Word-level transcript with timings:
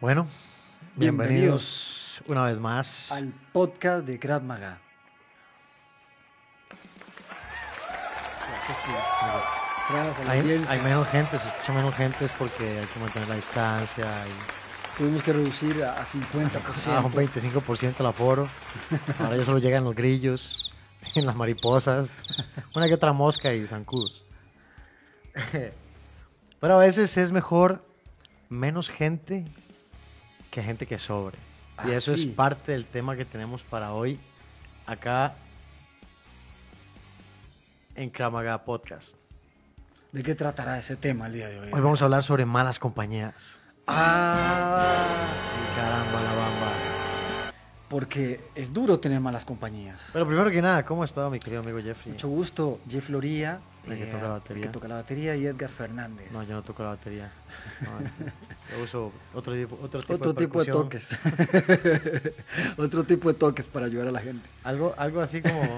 Bueno, 0.00 0.28
bienvenidos, 0.94 2.22
una 2.28 2.44
vez 2.44 2.60
más. 2.60 3.10
al 3.10 3.32
podcast 3.52 4.06
de 4.06 4.16
Krav 4.20 4.44
Maga. 4.44 4.78
Gracias. 8.46 8.78
Gracias 9.90 10.18
a 10.20 10.24
la 10.24 10.70
Hay, 10.70 10.80
menos 10.82 11.08
gente, 11.08 11.36
se 11.36 11.48
escucha 11.48 11.72
menos 11.72 11.94
gente 11.96 12.24
es 12.26 12.30
porque 12.30 12.78
hay 12.78 12.86
que 12.86 13.00
mantener 13.00 13.28
la 13.28 13.34
distancia 13.34 14.06
y 14.24 14.96
Tuvimos 14.96 15.20
que 15.24 15.32
reducir 15.32 15.82
a, 15.82 15.94
a 15.94 16.04
50%. 16.04 16.60
ah, 16.86 17.02
un 17.04 17.12
25% 17.12 17.94
el 17.98 18.06
aforo. 18.06 18.48
Ahora 19.18 19.36
ya 19.36 19.44
solo 19.44 19.58
llegan 19.58 19.82
los 19.82 19.96
grillos, 19.96 20.72
las 21.16 21.34
mariposas, 21.34 22.14
una 22.72 22.86
que 22.86 22.94
otra 22.94 23.12
mosca 23.12 23.52
y 23.52 23.66
zancudos. 23.66 24.24
Pero 26.60 26.74
a 26.76 26.78
veces 26.78 27.16
es 27.16 27.32
mejor 27.32 27.84
menos 28.48 28.90
gente 28.90 29.44
que 30.50 30.62
gente 30.62 30.86
que 30.86 30.98
sobre. 30.98 31.36
Y 31.84 31.90
Ah, 31.90 31.94
eso 31.94 32.16
sí. 32.16 32.28
es 32.28 32.34
parte 32.34 32.72
del 32.72 32.84
tema 32.86 33.16
que 33.16 33.24
tenemos 33.24 33.62
para 33.62 33.92
hoy 33.92 34.18
acá 34.86 35.34
en 37.94 38.10
Kramaga 38.10 38.64
Podcast. 38.64 39.16
¿De 40.12 40.22
qué 40.22 40.34
tratará 40.34 40.78
ese 40.78 40.96
tema 40.96 41.26
el 41.26 41.32
día 41.34 41.48
de 41.48 41.60
hoy? 41.60 41.70
Hoy 41.72 41.80
vamos 41.80 42.00
a 42.00 42.04
hablar 42.06 42.22
sobre 42.22 42.44
malas 42.46 42.78
compañías. 42.78 43.58
Ah, 43.86 45.06
sí. 45.36 45.58
Caramba, 45.76 46.20
la 46.22 46.34
bamba. 46.34 46.72
Porque 47.88 48.40
es 48.54 48.72
duro 48.72 48.98
tener 49.00 49.20
malas 49.20 49.44
compañías. 49.44 50.10
Pero 50.12 50.26
primero 50.26 50.50
que 50.50 50.60
nada, 50.62 50.84
¿cómo 50.84 51.04
está 51.04 51.28
mi 51.30 51.38
querido 51.40 51.62
amigo 51.62 51.78
Jeffrey? 51.80 52.12
Mucho 52.12 52.28
gusto, 52.28 52.80
Jeff 52.88 53.08
Loría, 53.08 53.60
El 53.92 53.98
que 53.98 54.04
eh, 54.04 54.12
toca 54.12 54.22
la 54.22 54.28
batería. 54.28 54.62
el 54.64 54.68
que 54.68 54.72
toca 54.72 54.88
la 54.88 54.94
batería, 54.96 55.36
y 55.36 55.46
Edgar 55.46 55.70
Fernández. 55.70 56.30
No, 56.32 56.42
yo 56.42 56.54
no 56.54 56.62
toco 56.62 56.82
la 56.82 56.90
batería. 56.90 57.30
No, 57.82 57.90
yo 58.78 58.84
uso 58.84 59.12
otro 59.34 59.54
tipo, 59.54 59.78
otro 59.82 60.00
tipo, 60.00 60.14
Otro 60.14 60.32
de, 60.32 60.46
tipo 60.46 60.64
de 60.64 60.72
percusión. 60.72 60.88
toques. 60.88 62.34
Otro 62.78 63.04
tipo 63.04 63.28
de 63.32 63.38
toques 63.38 63.66
para 63.66 63.86
ayudar 63.86 64.08
a 64.08 64.12
la 64.12 64.20
gente. 64.20 64.48
Algo, 64.64 64.94
algo 64.96 65.20
así 65.20 65.40
como... 65.42 65.60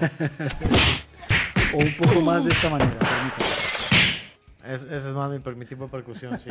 O 1.73 1.77
un 1.77 1.95
poco 1.95 2.19
más 2.19 2.43
de 2.43 2.51
esta 2.51 2.69
manera. 2.69 2.91
permítame. 2.99 4.75
es- 4.75 4.83
ese 4.83 4.97
es 4.97 5.15
más 5.15 5.31
mi, 5.31 5.39
mi 5.55 5.65
tipo 5.65 5.85
de 5.85 5.89
percusión, 5.89 6.37
sí. 6.37 6.49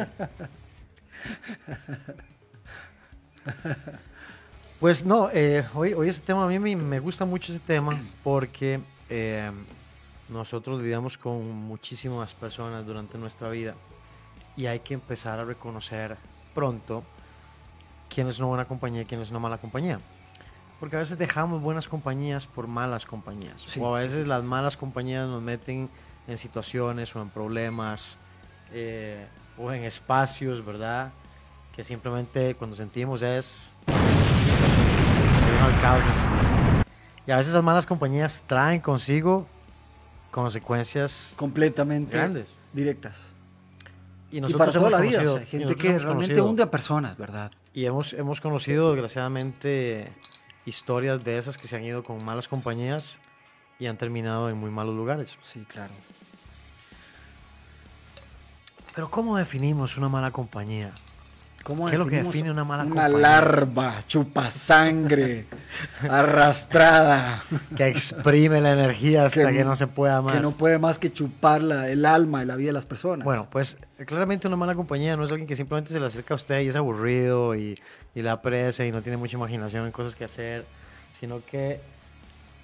Pues 4.78 5.04
no, 5.04 5.28
eh, 5.30 5.64
hoy, 5.74 5.92
hoy 5.92 6.08
ese 6.08 6.22
tema, 6.22 6.44
a 6.44 6.48
mí 6.48 6.58
me, 6.58 6.74
me 6.74 7.00
gusta 7.00 7.26
mucho 7.26 7.52
ese 7.52 7.60
tema 7.60 8.00
porque 8.24 8.80
eh, 9.10 9.50
nosotros 10.30 10.80
lidiamos 10.80 11.18
con 11.18 11.44
muchísimas 11.52 12.32
personas 12.34 12.86
durante 12.86 13.18
nuestra 13.18 13.50
vida 13.50 13.74
y 14.56 14.66
hay 14.66 14.80
que 14.80 14.94
empezar 14.94 15.38
a 15.38 15.44
reconocer 15.44 16.16
pronto 16.54 17.02
quién 18.08 18.28
es 18.28 18.38
una 18.38 18.48
buena 18.48 18.64
compañía 18.64 19.02
y 19.02 19.04
quién 19.04 19.20
es 19.20 19.30
una 19.30 19.40
mala 19.40 19.58
compañía. 19.58 19.98
Porque 20.78 20.96
a 20.96 21.00
veces 21.00 21.18
dejamos 21.18 21.60
buenas 21.60 21.88
compañías 21.88 22.46
por 22.46 22.66
malas 22.66 23.04
compañías. 23.04 23.60
Sí, 23.66 23.80
o 23.80 23.94
a 23.94 24.00
sí, 24.00 24.06
veces 24.06 24.22
sí, 24.24 24.28
las 24.28 24.44
malas 24.44 24.76
compañías 24.76 25.28
nos 25.28 25.42
meten 25.42 25.90
en 26.26 26.38
situaciones 26.38 27.14
o 27.16 27.20
en 27.20 27.28
problemas 27.28 28.16
eh, 28.72 29.26
o 29.58 29.72
en 29.72 29.84
espacios, 29.84 30.64
¿verdad? 30.64 31.10
Que 31.74 31.84
simplemente 31.84 32.54
cuando 32.54 32.76
sentimos 32.76 33.20
es... 33.22 33.74
se 33.86 33.92
caos. 35.82 36.04
Y 37.26 37.30
a 37.32 37.36
veces 37.36 37.52
las 37.52 37.62
malas 37.62 37.84
compañías 37.84 38.42
traen 38.46 38.80
consigo 38.80 39.46
consecuencias 40.30 41.34
Completamente 41.36 42.16
grandes. 42.16 42.54
directas. 42.72 43.28
Y 44.32 44.40
para 44.54 44.70
toda 44.72 44.90
la 44.90 45.00
vida. 45.00 45.18
conocido- 45.18 45.34
o 45.34 45.36
sea, 45.38 45.42
y 45.42 45.46
gente 45.46 45.74
que 45.74 45.88
realmente 45.98 46.06
conocido- 46.34 46.46
hunde 46.48 46.62
a 46.62 46.70
personas, 46.70 47.18
¿verdad? 47.18 47.50
Y 47.74 47.84
hemos, 47.84 48.12
hemos 48.12 48.40
conocido, 48.40 48.92
desgraciadamente, 48.92 50.12
historias 50.66 51.24
de 51.24 51.38
esas 51.38 51.56
que 51.56 51.66
se 51.66 51.76
han 51.76 51.84
ido 51.84 52.04
con 52.04 52.24
malas 52.24 52.46
compañías 52.48 53.18
y 53.78 53.86
han 53.86 53.96
terminado 53.96 54.48
en 54.48 54.56
muy 54.56 54.70
malos 54.70 54.94
lugares. 54.94 55.36
Sí, 55.40 55.64
claro. 55.68 55.92
Pero 58.94 59.10
¿cómo 59.10 59.36
definimos 59.36 59.96
una 59.96 60.08
mala 60.08 60.30
compañía? 60.30 60.92
¿Cómo 61.62 61.86
¿Qué 61.86 61.92
es 61.92 61.98
lo 61.98 62.06
que 62.06 62.22
define 62.22 62.50
una 62.50 62.64
mala 62.64 62.84
Una 62.84 63.02
compañía? 63.02 63.18
larva, 63.18 64.02
chupasangre, 64.06 65.46
arrastrada, 66.08 67.42
Que 67.76 67.88
exprime 67.88 68.60
la 68.60 68.72
energía 68.72 69.26
hasta 69.26 69.48
que, 69.50 69.58
Que- 69.58 69.64
no 69.64 69.76
se 69.76 69.86
pueda 69.86 70.22
más. 70.22 70.34
que 70.34 70.40
no 70.40 70.52
puede 70.52 70.78
más 70.78 70.98
que 70.98 71.12
chupar 71.12 71.62
la- 71.62 71.88
el 71.88 72.06
alma 72.06 72.42
y 72.42 72.46
la 72.46 72.56
vida 72.56 72.68
de 72.68 72.72
las 72.72 72.86
personas. 72.86 73.24
Bueno, 73.24 73.46
pues 73.50 73.76
claramente 74.06 74.46
una 74.48 74.56
mala 74.56 74.74
compañía 74.74 75.16
no 75.16 75.24
es 75.24 75.30
alguien 75.30 75.46
que 75.46 75.56
simplemente 75.56 75.92
se 75.92 76.00
le 76.00 76.06
acerca 76.06 76.34
a 76.34 76.36
usted 76.36 76.60
y 76.62 76.68
es 76.68 76.76
aburrido 76.76 77.54
y, 77.54 77.78
y 78.14 78.22
le 78.22 78.30
apresa 78.30 78.84
y 78.86 78.92
no 78.92 79.02
tiene 79.02 79.16
mucha 79.18 79.36
imaginación 79.36 79.84
en 79.86 79.92
cosas 79.92 80.14
que 80.16 80.24
hacer, 80.24 80.64
sino 81.12 81.42
que 81.44 81.80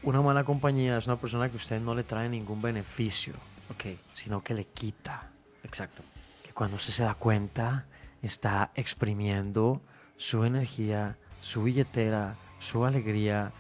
una 0.03 0.23
mala 0.23 0.45
compañía 0.45 0.97
es 0.99 1.07
una 1.07 1.17
persona 1.17 1.49
que 1.49 1.57
usted 1.57 1.81
no 1.81 1.95
le 1.95 2.03
trae 2.03 2.29
ningún 2.29 2.63
beneficio, 2.63 3.35
ok, 3.71 3.97
sino 4.15 4.43
que 4.43 4.55
le 4.55 4.65
quita. 4.67 5.23
exacto. 5.65 6.03
que 6.43 6.53
cuando 6.53 6.77
usted 6.77 6.93
se 6.93 7.03
da 7.03 7.15
cuenta 7.15 7.85
está 8.23 8.71
exprimiendo 8.75 9.81
su 10.17 10.45
energía, 10.45 11.17
su 11.43 11.63
billetera, 11.65 12.35
su 12.59 12.85
alegría 12.85 13.53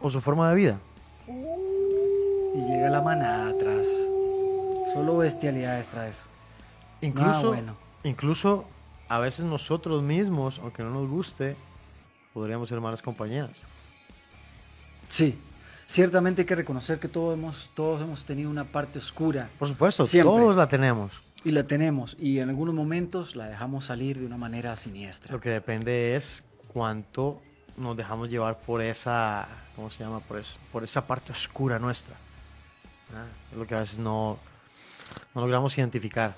o 0.00 0.10
su 0.10 0.20
forma 0.20 0.48
de 0.50 0.56
vida. 0.56 0.78
Y 1.28 2.60
llega 2.62 2.90
la 2.90 3.00
manada 3.02 3.50
atrás. 3.50 3.86
Solo 4.92 5.18
bestialidades 5.18 5.86
trae 5.86 6.10
eso. 6.10 6.22
Incluso, 7.00 7.48
bueno. 7.48 7.76
incluso 8.02 8.64
a 9.08 9.18
veces 9.18 9.44
nosotros 9.44 10.02
mismos, 10.02 10.58
aunque 10.58 10.82
no 10.82 10.90
nos 10.90 11.08
guste, 11.08 11.56
podríamos 12.34 12.68
ser 12.68 12.80
malas 12.80 13.02
compañías. 13.02 13.50
Sí, 15.08 15.38
ciertamente 15.86 16.42
hay 16.42 16.46
que 16.46 16.54
reconocer 16.54 16.98
que 16.98 17.08
todos 17.08 17.34
hemos, 17.34 17.70
todos 17.74 18.02
hemos 18.02 18.24
tenido 18.24 18.50
una 18.50 18.64
parte 18.64 18.98
oscura 18.98 19.48
Por 19.58 19.68
supuesto, 19.68 20.04
Siempre. 20.04 20.30
todos 20.32 20.56
la 20.56 20.68
tenemos. 20.68 21.22
Y 21.44 21.50
la 21.52 21.64
tenemos 21.64 22.16
y 22.20 22.38
en 22.38 22.48
algunos 22.50 22.74
momentos 22.74 23.36
la 23.36 23.48
dejamos 23.48 23.86
salir 23.86 24.18
de 24.18 24.26
una 24.26 24.36
manera 24.36 24.76
siniestra. 24.76 25.32
Lo 25.32 25.40
que 25.40 25.50
depende 25.50 26.16
es 26.16 26.42
cuánto 26.72 27.40
nos 27.76 27.96
dejamos 27.96 28.28
llevar 28.28 28.58
por 28.60 28.82
esa, 28.82 29.48
¿cómo 29.74 29.90
se 29.90 30.04
llama? 30.04 30.20
Por, 30.20 30.38
es- 30.38 30.58
por 30.72 30.84
esa 30.84 31.06
parte 31.06 31.32
oscura 31.32 31.78
nuestra. 31.78 32.14
¿ah? 33.14 33.24
Es 33.52 33.56
lo 33.58 33.66
que 33.66 33.74
a 33.74 33.80
veces 33.80 33.98
no, 33.98 34.38
no 35.34 35.40
logramos 35.40 35.76
identificar. 35.78 36.34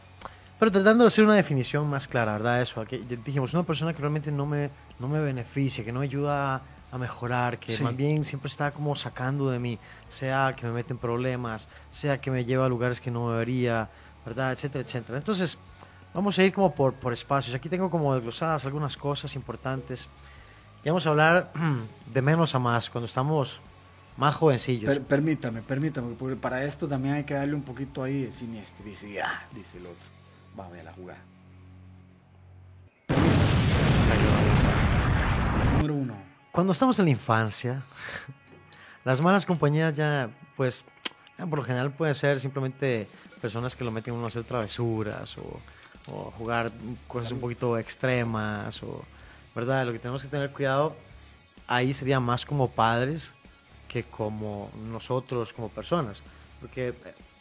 Pero 0.58 0.70
tratando 0.70 1.02
de 1.02 1.08
hacer 1.08 1.24
una 1.24 1.34
definición 1.34 1.90
más 1.90 2.06
clara, 2.06 2.34
¿verdad? 2.34 2.62
Eso, 2.62 2.84
ya 2.84 2.98
dijimos, 3.24 3.52
una 3.52 3.64
persona 3.64 3.92
que 3.92 3.98
realmente 4.00 4.30
no 4.30 4.46
me, 4.46 4.70
no 5.00 5.08
me 5.08 5.18
beneficia, 5.18 5.82
que 5.84 5.90
no 5.90 5.98
me 5.98 6.04
ayuda 6.06 6.62
a, 6.92 6.98
mejorar, 6.98 7.58
que 7.58 7.76
Sí. 7.76 7.82
más 7.82 7.96
bien 7.96 8.24
siempre 8.24 8.48
está 8.48 8.70
como 8.70 8.94
sacando 8.94 9.50
de 9.50 9.58
mí, 9.58 9.78
sea 10.08 10.54
que 10.56 10.66
me 10.66 10.72
mete 10.72 10.92
en 10.92 10.98
problemas, 10.98 11.66
sea 11.90 12.20
que 12.20 12.30
me 12.30 12.44
lleva 12.44 12.66
a 12.66 12.68
lugares 12.68 13.00
que 13.00 13.10
no 13.10 13.32
debería, 13.32 13.88
¿verdad? 14.24 14.52
Etcétera, 14.52 14.84
etcétera. 14.84 15.18
Entonces, 15.18 15.58
vamos 16.14 16.38
a 16.38 16.42
ir 16.44 16.52
como 16.52 16.74
por, 16.74 16.94
por 16.94 17.12
espacios. 17.12 17.54
Aquí 17.54 17.68
tengo 17.68 17.90
como 17.90 18.14
desglosadas 18.14 18.64
algunas 18.64 18.96
cosas 18.96 19.34
importantes. 19.34 20.08
Y 20.84 20.88
vamos 20.88 21.06
a 21.06 21.10
hablar 21.10 21.52
de 22.12 22.22
menos 22.22 22.54
a 22.54 22.58
más, 22.58 22.90
cuando 22.90 23.06
estamos 23.06 23.58
más 24.16 24.34
jovencillos. 24.34 24.88
Per- 24.88 25.02
permítame, 25.02 25.62
permítame, 25.62 26.14
porque 26.18 26.36
para 26.36 26.64
esto 26.64 26.86
también 26.88 27.14
hay 27.14 27.24
que 27.24 27.34
darle 27.34 27.54
un 27.54 27.62
poquito 27.62 28.02
ahí 28.02 28.22
de 28.24 28.32
siniestricidad, 28.32 29.32
dice 29.54 29.78
el 29.78 29.86
otro. 29.86 30.04
Va 30.58 30.66
a 30.66 30.82
la 30.82 30.92
jugada. 30.92 31.20
Número 35.76 35.94
uno. 35.94 36.14
Cuando 36.50 36.72
estamos 36.72 36.98
en 36.98 37.06
la 37.06 37.10
infancia, 37.10 37.82
las 39.04 39.20
malas 39.20 39.46
compañías 39.46 39.96
ya, 39.96 40.28
pues, 40.56 40.84
por 41.38 41.58
lo 41.58 41.64
general 41.64 41.92
pueden 41.92 42.14
ser 42.14 42.38
simplemente 42.40 43.08
personas 43.40 43.74
que 43.74 43.84
lo 43.84 43.90
meten 43.90 44.14
a 44.14 44.16
uno 44.16 44.24
a 44.26 44.28
hacer 44.28 44.44
travesuras 44.44 45.36
o, 45.38 45.60
o 46.12 46.30
jugar 46.38 46.70
cosas 47.08 47.32
un 47.32 47.40
poquito 47.40 47.76
extremas 47.78 48.82
o, 48.82 49.04
¿verdad? 49.54 49.86
Lo 49.86 49.92
que 49.92 49.98
tenemos 49.98 50.22
que 50.22 50.28
tener 50.28 50.50
cuidado 50.52 50.94
ahí 51.66 51.94
sería 51.94 52.20
más 52.20 52.44
como 52.46 52.70
padres 52.70 53.32
que 53.88 54.04
como 54.04 54.70
nosotros 54.90 55.52
como 55.52 55.68
personas, 55.68 56.22
porque 56.60 56.88
eh, 56.88 56.94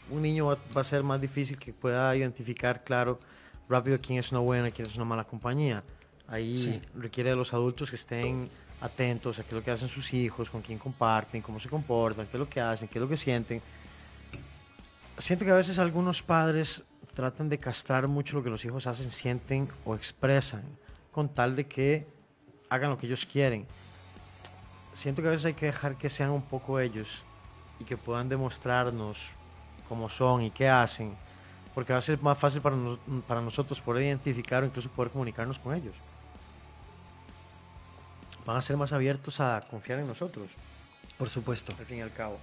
un 0.09 0.21
niño 0.21 0.47
va, 0.47 0.57
va 0.75 0.81
a 0.81 0.83
ser 0.83 1.03
más 1.03 1.21
difícil 1.21 1.57
que 1.57 1.71
pueda 1.71 2.13
identificar 2.15 2.83
claro 2.83 3.19
rápido 3.69 3.99
quién 4.01 4.19
es 4.19 4.31
una 4.31 4.41
buena 4.41 4.67
y 4.67 4.71
quién 4.71 4.87
es 4.87 4.95
una 4.95 5.05
mala 5.05 5.23
compañía. 5.23 5.83
Ahí 6.27 6.55
Sí. 6.55 6.81
requiere 6.95 7.29
de 7.29 7.35
los 7.35 7.53
adultos 7.53 7.89
que 7.89 7.95
estén 7.95 8.49
atentos 8.81 9.37
a 9.39 9.43
qué 9.43 9.49
es 9.49 9.53
lo 9.53 9.63
que 9.63 9.71
hacen 9.71 9.87
sus 9.87 10.13
hijos, 10.13 10.49
con 10.49 10.61
quién 10.61 10.79
comparten, 10.79 11.41
cómo 11.41 11.59
se 11.59 11.69
comportan, 11.69 12.25
qué 12.25 12.37
es 12.37 12.39
lo 12.39 12.49
que 12.49 12.59
hacen, 12.59 12.87
qué 12.87 12.97
es 12.97 13.01
lo 13.01 13.07
que 13.07 13.17
sienten. 13.17 13.61
Siento 15.17 15.45
que 15.45 15.51
a 15.51 15.55
veces 15.55 15.77
algunos 15.77 16.21
padres 16.23 16.83
tratan 17.13 17.47
de 17.47 17.59
castrar 17.59 18.07
mucho 18.07 18.35
lo 18.35 18.43
que 18.43 18.49
los 18.49 18.65
hijos 18.65 18.87
hacen, 18.87 19.11
sienten 19.11 19.69
o 19.85 19.95
expresan, 19.95 20.63
con 21.11 21.29
tal 21.29 21.55
de 21.55 21.67
que 21.67 22.07
hagan 22.69 22.89
lo 22.89 22.97
que 22.97 23.05
ellos 23.05 23.25
quieren. 23.25 23.67
Siento 24.93 25.21
que 25.21 25.27
a 25.27 25.31
veces 25.31 25.45
hay 25.45 25.53
que 25.53 25.67
dejar 25.67 25.95
que 25.95 26.09
sean 26.09 26.31
un 26.31 26.41
poco 26.41 26.79
ellos 26.79 27.21
y 27.79 27.83
que 27.83 27.97
puedan 27.97 28.29
demostrarnos 28.29 29.29
cómo 29.87 30.09
son 30.09 30.41
y 30.41 30.51
qué 30.51 30.67
hacen, 30.67 31.13
porque 31.75 31.93
va 31.93 31.99
a 31.99 32.01
ser 32.01 32.19
más 32.21 32.37
fácil 32.37 32.61
para, 32.61 32.75
para 33.27 33.41
nosotros 33.41 33.79
poder 33.79 34.05
identificar 34.05 34.63
o 34.63 34.65
incluso 34.65 34.89
poder 34.89 35.11
comunicarnos 35.11 35.59
con 35.59 35.75
ellos. 35.75 35.95
Van 38.45 38.57
a 38.57 38.61
ser 38.61 38.77
más 38.77 38.91
abiertos 38.93 39.39
a 39.39 39.61
confiar 39.69 39.99
en 39.99 40.07
nosotros, 40.07 40.47
Por 41.17 41.29
supuesto. 41.29 41.73
al 41.77 41.85
fin 41.85 41.97
y 41.97 42.01
al 42.01 42.11
cabo. 42.11 42.39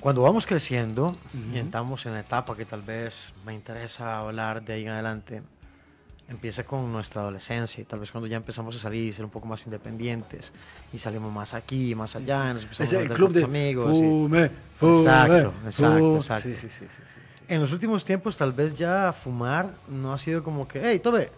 Cuando 0.00 0.22
vamos 0.22 0.46
creciendo 0.46 1.06
Ujú. 1.06 1.54
y 1.54 1.58
entramos 1.58 2.04
en 2.06 2.14
la 2.14 2.20
etapa 2.20 2.56
que 2.56 2.64
tal 2.64 2.82
vez 2.82 3.32
me 3.46 3.54
interesa 3.54 4.18
hablar 4.18 4.62
de 4.64 4.72
ahí 4.72 4.82
en 4.82 4.88
adelante, 4.88 5.42
empieza 6.28 6.64
con 6.64 6.90
nuestra 6.90 7.20
adolescencia 7.22 7.82
y 7.82 7.84
tal 7.84 8.00
vez 8.00 8.10
cuando 8.10 8.26
ya 8.26 8.36
empezamos 8.36 8.74
a 8.74 8.78
salir 8.80 9.06
y 9.08 9.12
ser 9.12 9.24
un 9.24 9.30
poco 9.30 9.46
más 9.46 9.64
independientes 9.66 10.52
y 10.92 10.98
salimos 10.98 11.32
más 11.32 11.54
aquí, 11.54 11.94
más 11.94 12.16
allá, 12.16 12.52
nos 12.52 12.64
empezamos 12.64 12.92
Es 12.92 12.98
a 12.98 13.02
el 13.02 13.08
club 13.12 13.32
de 13.32 13.44
amigos. 13.44 13.96
y- 13.96 14.00
fume, 14.00 14.50
fume, 14.78 14.92
Exacto, 14.98 15.54
exacto, 15.66 15.98
fume. 15.98 16.16
exacto. 16.16 16.42
Sí, 16.48 16.56
sí, 16.56 16.68
sí, 16.68 16.86
sí. 16.88 17.02
En 17.48 17.60
los 17.60 17.70
últimos 17.72 18.04
tiempos 18.04 18.36
tal 18.36 18.52
vez 18.52 18.76
ya 18.76 19.12
fumar 19.12 19.72
no 19.88 20.12
ha 20.12 20.18
sido 20.18 20.42
como 20.42 20.66
que, 20.66 20.80
hey, 20.82 20.98
tome, 21.00 21.28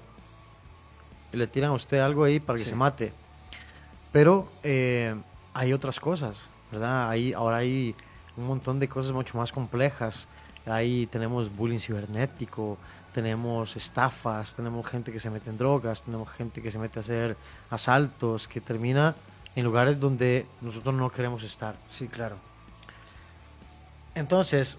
y 1.34 1.36
le 1.36 1.46
tiran 1.46 1.70
a 1.70 1.75
usted 1.75 1.98
algo 1.98 2.25
ahí 2.25 2.40
para 2.40 2.56
que 2.58 2.64
Sí. 2.64 2.70
se 2.70 2.76
mate. 2.76 3.12
Pero 4.12 4.48
eh, 4.62 5.14
hay 5.52 5.72
otras 5.72 5.98
cosas, 6.00 6.38
¿verdad? 6.70 7.10
Hay, 7.10 7.32
ahora 7.32 7.58
hay 7.58 7.94
un 8.36 8.46
montón 8.46 8.78
de 8.81 8.88
cosas 8.88 9.12
mucho 9.12 9.36
más 9.36 9.52
complejas. 9.52 10.26
Ahí 10.66 11.06
tenemos 11.08 11.54
bullying 11.54 11.78
cibernético, 11.81 12.78
tenemos 13.12 13.76
estafas, 13.76 14.54
tenemos 14.54 14.86
gente 14.86 15.12
que 15.12 15.20
se 15.20 15.28
mete 15.31 15.50
en 15.50 15.58
drogas, 15.58 16.02
tenemos 16.02 16.28
gente 16.31 16.62
que 16.62 16.70
se 16.70 16.78
mete 16.78 16.98
a 16.98 17.00
hacer 17.00 17.37
asaltos, 17.70 18.48
que 18.48 18.60
termina 18.60 19.14
en 19.56 19.64
lugares 19.64 20.00
donde 20.00 20.46
nosotros 20.60 20.94
no 20.94 21.10
queremos 21.10 21.42
estar. 21.42 21.75
Sí, 21.90 22.08
claro. 22.08 22.37
Entonces, 24.14 24.78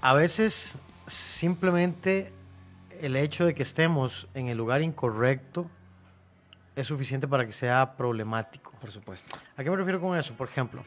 a 0.00 0.12
veces 0.14 0.74
simplemente 1.06 2.32
el 3.02 3.16
hecho 3.16 3.44
de 3.46 3.54
que 3.54 3.62
estemos 3.62 4.28
en 4.34 4.48
el 4.48 4.56
lugar 4.58 4.82
incorrecto 4.82 5.66
es 6.76 6.86
suficiente 6.86 7.26
para 7.28 7.46
que 7.46 7.52
sea 7.52 7.96
problemático. 7.96 8.72
Por 8.80 8.90
supuesto. 8.92 9.36
¿A 9.56 9.62
qué 9.64 9.70
me 9.70 9.76
refiero 9.76 10.00
con 10.00 10.16
eso? 10.18 10.34
Por 10.34 10.48
ejemplo, 10.48 10.82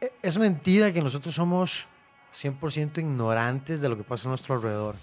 e- 0.00 0.12
es 0.22 0.36
mentira 0.38 0.92
que 0.92 1.00
nosotros 1.02 1.34
somos 1.34 1.86
100% 2.34 2.98
ignorantes 2.98 3.80
de 3.80 3.88
lo 3.88 3.96
que 3.96 4.04
pasa 4.04 4.28
a 4.28 4.30
nuestro 4.30 4.54
alrededor. 4.54 4.94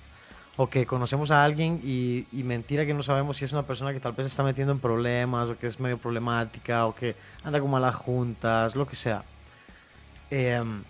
O 0.58 0.70
que 0.70 0.86
conocemos 0.86 1.32
a 1.32 1.44
alguien 1.44 1.80
y, 1.84 2.28
y 2.34 2.44
mentira 2.44 2.86
que 2.86 2.94
no 2.94 3.02
sabemos 3.02 3.38
si 3.38 3.46
es 3.46 3.54
una 3.54 3.64
persona 3.64 3.94
que 3.94 4.00
tal 4.02 4.12
vez 4.12 4.26
se 4.26 4.28
está 4.28 4.44
metiendo 4.44 4.74
en 4.74 4.80
problemas 4.80 5.48
o 5.50 5.58
que 5.58 5.68
es 5.68 5.80
medio 5.80 5.98
problemática 5.98 6.86
o 6.86 6.94
que 6.94 7.16
anda 7.46 7.62
con 7.62 7.72
malas 7.72 7.96
juntas, 7.96 8.76
lo 8.76 8.86
que 8.86 8.98
sea. 8.98 9.24
Em, 10.30 10.84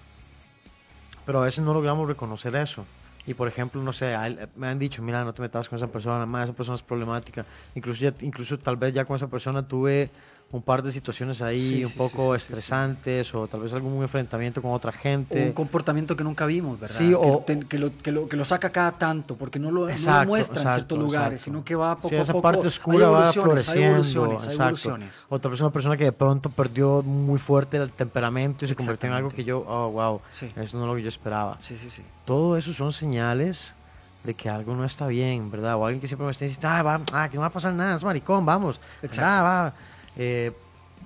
pero 1.24 1.42
a 1.42 1.46
veces 1.46 1.64
no 1.64 1.72
logramos 1.74 2.08
reconocer 2.08 2.56
eso. 2.56 2.84
Y 3.26 3.34
por 3.34 3.48
ejemplo, 3.48 3.82
no 3.84 3.94
sé, 3.94 4.16
me 4.56 4.68
han 4.68 4.80
dicho, 4.80 5.02
mira, 5.02 5.24
no 5.24 5.34
te 5.34 5.42
metas 5.42 5.70
con 5.70 5.78
esa 5.78 5.88
persona, 5.88 6.26
más 6.26 6.46
esa 6.46 6.54
persona 6.54 6.76
es 6.76 6.82
problemática. 6.82 7.46
Incluso, 7.76 8.02
ya, 8.02 8.14
incluso 8.22 8.58
tal 8.58 8.78
vez 8.78 8.94
ya 8.94 9.06
con 9.06 9.16
esa 9.16 9.28
persona 9.28 9.68
tuve 9.68 10.10
un 10.52 10.64
par 10.64 10.82
de 10.82 10.92
situaciones 10.92 11.44
ahí 11.44 11.62
Sí, 11.62 11.84
un 11.86 11.92
sí, 11.92 11.98
poco 11.98 12.32
sí, 12.34 12.38
estresantes 12.38 13.36
o 13.36 13.48
tal 13.48 13.60
vez 13.62 13.72
algún 13.72 14.02
enfrentamiento 14.02 14.62
con 14.64 14.72
otra 14.72 14.90
O 14.90 14.94
gente. 14.94 15.46
un 15.46 15.54
comportamiento 15.54 16.16
que 16.18 16.24
nunca 16.24 16.48
vimos, 16.48 16.80
¿verdad? 16.80 16.96
Sí, 16.98 17.10
que, 17.10 17.16
o- 17.16 17.44
te- 17.46 17.60
que 17.60 17.78
lo, 17.78 17.96
que, 17.96 18.12
lo, 18.12 18.28
que 18.28 18.36
lo 18.36 18.44
saca 18.46 18.72
cada 18.72 18.94
tanto, 18.94 19.36
porque 19.36 19.60
no 19.60 19.70
lo, 19.70 19.82
no 19.82 19.86
lo 19.88 19.92
Exacto, 19.92 20.28
muestra 20.28 20.56
en 20.62 20.68
exacto, 20.68 20.76
ciertos 20.80 20.98
lugares, 20.98 21.34
exacto. 21.34 21.44
sino 21.52 21.64
que 21.64 21.76
va 21.76 21.96
poco 21.98 22.10
Sí, 22.10 22.16
a 22.16 22.22
esa 22.22 22.34
poco. 22.34 22.42
parte 22.42 22.68
oscura 22.68 23.10
va 23.10 23.30
evoluciones, 23.30 23.70
hay 23.70 23.76
floreciendo. 23.76 23.90
evoluciones, 23.90 24.42
hay 24.42 24.48
exacto. 24.50 24.64
evoluciones. 24.64 25.26
O 25.30 25.40
tal 25.40 25.52
vez 25.52 25.62
una 25.62 25.70
persona 25.72 25.98
que 25.98 26.04
de 26.06 26.12
pronto 26.14 26.50
perdió 26.50 27.04
muy 27.04 27.38
fuerte 27.38 27.78
el 27.78 27.92
temperamento 27.92 28.66
y 28.66 28.68
se 28.68 28.76
convirtió 28.76 29.08
en 29.08 29.14
algo 29.16 29.30
que 29.30 29.44
yo, 29.44 29.64
oh, 29.68 29.92
wow, 29.92 30.22
eso 30.56 30.78
no 30.78 30.84
es 30.84 30.90
lo 30.90 30.96
que 30.96 31.04
yo 31.04 31.10
esperaba. 31.10 31.58
Sí, 31.60 31.78
sí, 31.78 31.92
sí. 31.92 32.02
Todo 32.26 32.58
eso 32.58 32.74
son 32.74 32.92
señales 32.92 33.76
de 34.24 34.34
que 34.34 34.50
algo 34.50 34.76
no 34.76 34.84
está 34.84 35.08
bien, 35.08 35.50
¿verdad? 35.52 35.76
O 35.76 35.86
alguien 35.86 36.02
que 36.02 36.08
siempre 36.08 36.26
me 36.26 36.32
está 36.32 36.44
diciendo, 36.44 36.68
ah, 36.70 36.82
va, 36.84 37.02
ah, 37.14 37.30
que 37.30 37.36
no 37.36 37.42
va 37.42 37.48
a 37.48 37.52
pasar 37.52 37.72
nada, 37.74 37.96
es 37.96 38.04
maricón, 38.04 38.46
vamos. 38.46 38.80
Exacto. 39.04 39.22
Ah, 39.26 39.42
va. 39.44 39.74
Eh, 40.18 40.52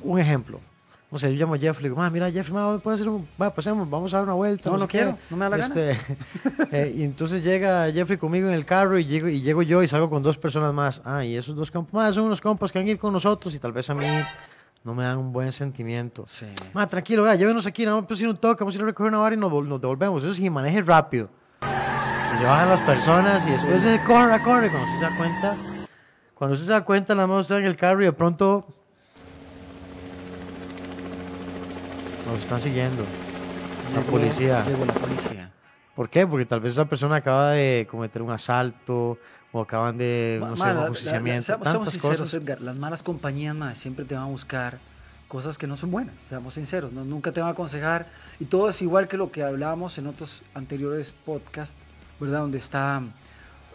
un 0.02 0.20
ejemplo. 0.20 0.60
No 1.14 1.20
sé, 1.20 1.32
yo 1.32 1.40
llamo 1.40 1.54
a 1.54 1.60
Jeff, 1.60 1.80
le 1.80 1.90
digo, 1.90 2.02
ah, 2.02 2.10
mira, 2.10 2.32
Jeff, 2.32 2.50
ma, 2.50 2.80
¿puedes 2.80 3.00
hacer 3.00 3.08
un, 3.08 3.28
va, 3.40 3.54
pasemos, 3.54 3.88
vamos 3.88 4.12
a 4.16 4.18
dar 4.18 4.24
una 4.24 4.34
vuelta. 4.34 4.72
No, 4.72 4.80
no 4.80 4.88
qué". 4.88 4.98
quiero, 4.98 5.18
no 5.30 5.38
me 5.38 5.46
da 5.46 5.50
la 5.50 5.58
gana. 5.58 5.92
Este, 5.92 6.18
eh, 6.72 6.94
y 6.98 7.04
entonces 7.04 7.44
llega 7.44 7.92
Jeffrey 7.92 8.18
conmigo 8.18 8.48
en 8.48 8.56
el 8.56 8.66
carro 8.66 8.98
y 8.98 9.06
llego, 9.06 9.28
y 9.28 9.42
llego 9.42 9.62
yo 9.62 9.84
y 9.84 9.88
salgo 9.88 10.10
con 10.10 10.24
dos 10.24 10.40
personas 10.40 10.74
más. 10.74 11.04
Ah, 11.06 11.24
y 11.24 11.36
esos 11.36 11.56
dos 11.56 11.70
compas, 11.70 11.94
más 11.94 12.16
son 12.16 12.24
unos 12.24 12.42
compas 12.42 12.72
que 12.72 12.80
van 12.80 12.88
a 12.88 12.92
ir 12.92 12.98
con 12.98 13.14
nosotros 13.14 13.54
y 13.54 13.60
tal 13.60 13.72
vez 13.72 13.88
a 13.92 13.94
mí 13.94 14.08
no 14.84 14.96
me 14.96 15.04
dan 15.04 15.20
un 15.20 15.32
buen 15.32 15.52
sentimiento. 15.52 16.26
Sí. 16.28 16.48
Ma, 16.74 16.88
tranquilo, 16.88 17.22
vea, 17.22 17.36
llévenos 17.36 17.68
aquí, 17.68 17.86
más 17.86 18.06
pues, 18.08 18.20
ir 18.20 18.28
un 18.28 18.38
toque, 18.38 18.64
vamos 18.64 18.74
a 18.74 18.78
ir 18.78 18.82
a 18.82 18.86
recoger 18.88 19.10
una 19.10 19.20
vara 19.20 19.36
y 19.36 19.38
nos, 19.38 19.52
nos 19.52 19.80
devolvemos. 19.80 20.24
Eso 20.24 20.34
sí, 20.34 20.50
maneje 20.50 20.82
rápido. 20.82 21.30
Y 21.62 22.40
se 22.40 22.46
bajan 22.46 22.70
las 22.70 22.80
personas 22.80 23.48
y 23.48 23.52
después 23.52 23.84
de 23.84 24.02
corre, 24.02 24.42
corre. 24.42 24.72
Cuando 24.72 24.88
usted 24.88 24.98
se 24.98 25.04
da 25.04 25.16
cuenta, 25.16 25.56
cuando 26.34 26.54
usted 26.56 26.66
se 26.66 26.72
da 26.72 26.84
cuenta, 26.84 27.14
nada 27.14 27.28
más 27.28 27.42
usted 27.42 27.58
en 27.58 27.66
el 27.66 27.76
carro 27.76 28.02
y 28.02 28.06
de 28.06 28.14
pronto 28.14 28.66
nos 32.34 32.42
están 32.42 32.60
siguiendo. 32.62 33.04
La 33.94 34.02
policía. 34.02 34.64
Llegó 34.66 34.86
la 34.86 34.94
policía. 34.94 35.52
¿Por 35.96 36.10
qué? 36.10 36.26
Porque 36.26 36.46
tal 36.46 36.60
vez 36.60 36.74
esa 36.74 36.86
persona 36.86 37.18
acaba 37.18 37.52
de 37.52 37.88
cometer 37.90 38.22
un 38.24 38.32
asalto 38.32 39.20
o 39.52 39.62
acaban 39.62 39.98
de, 40.00 40.38
no 40.42 40.48
sé, 40.48 40.62
un 40.64 40.68
la- 40.68 40.74
la- 40.74 40.84
ajusticiamiento, 40.86 41.46
seamos, 41.46 41.90
sinceros, 41.92 42.18
cosas. 42.20 42.34
Edgar, 42.34 42.62
las 42.62 42.76
malas 42.76 43.04
compañías 43.04 43.56
ma, 43.56 43.76
siempre 43.76 44.04
te 44.04 44.16
van 44.16 44.24
a 44.24 44.28
buscar 44.28 44.80
cosas 45.28 45.60
que 45.60 45.68
no 45.68 45.78
son 45.78 45.92
buenas, 45.92 46.16
seamos 46.28 46.56
sinceros, 46.56 46.92
no- 46.92 47.06
nunca 47.06 47.32
te 47.32 47.40
van 47.40 47.50
a 47.50 47.52
aconsejar 47.54 48.08
y 48.40 48.46
todo 48.46 48.70
es 48.70 48.82
igual 48.82 49.08
que 49.08 49.18
lo 49.18 49.32
que 49.32 49.44
hablábamos 49.44 49.96
en 50.00 50.08
otros 50.08 50.42
anteriores 50.56 51.14
podcasts, 51.26 51.76
¿verdad? 52.20 52.40
Donde 52.40 52.58
está 52.58 53.02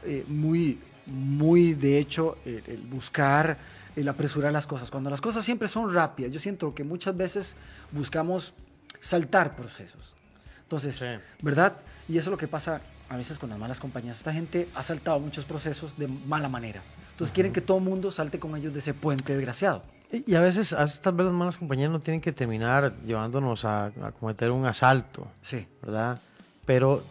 eh, 0.04 0.24
muy, 0.26 0.80
muy 1.06 1.74
de 1.74 1.98
hecho 1.98 2.38
el, 2.44 2.62
el 2.66 2.78
buscar, 2.82 3.56
el 4.00 4.08
apresurar 4.08 4.52
las 4.52 4.66
cosas. 4.66 4.90
Cuando 4.90 5.10
las 5.10 5.20
cosas 5.20 5.44
siempre 5.44 5.68
son 5.68 5.92
rápidas, 5.92 6.32
yo 6.32 6.38
siento 6.40 6.74
que 6.74 6.84
muchas 6.84 7.16
veces 7.16 7.56
buscamos 7.92 8.54
saltar 9.00 9.54
procesos. 9.56 10.14
Entonces, 10.62 10.96
Sí. 10.96 11.06
¿verdad? 11.42 11.74
Y 12.08 12.18
eso 12.18 12.30
es 12.30 12.32
lo 12.32 12.38
que 12.38 12.48
pasa 12.48 12.80
a 13.08 13.16
veces 13.16 13.38
con 13.38 13.50
las 13.50 13.58
malas 13.58 13.80
compañías. 13.80 14.18
Esta 14.18 14.32
gente 14.32 14.68
ha 14.74 14.82
saltado 14.82 15.18
muchos 15.18 15.44
procesos 15.44 15.96
de 15.98 16.08
mala 16.08 16.48
manera. 16.48 16.82
Entonces 17.12 17.32
quieren 17.32 17.52
que 17.52 17.60
todo 17.60 17.78
el 17.78 17.84
mundo 17.84 18.10
salte 18.10 18.38
con 18.38 18.54
ellos 18.56 18.72
de 18.72 18.78
ese 18.80 18.94
puente 18.94 19.34
desgraciado. 19.34 19.82
Y 20.12 20.30
y 20.32 20.34
a 20.36 20.40
veces, 20.40 20.72
a 20.72 20.82
veces 20.82 21.00
tal 21.00 21.14
vez 21.14 21.26
las 21.26 21.34
malas 21.34 21.56
compañías 21.56 21.90
no 21.90 22.00
tienen 22.00 22.20
que 22.20 22.32
terminar 22.32 22.94
llevándonos 23.04 23.64
a, 23.64 23.86
a 23.86 24.12
cometer 24.12 24.50
un 24.50 24.64
asalto, 24.66 25.26
Sí. 25.42 25.66
¿verdad? 25.82 26.18
Pero 26.64 27.02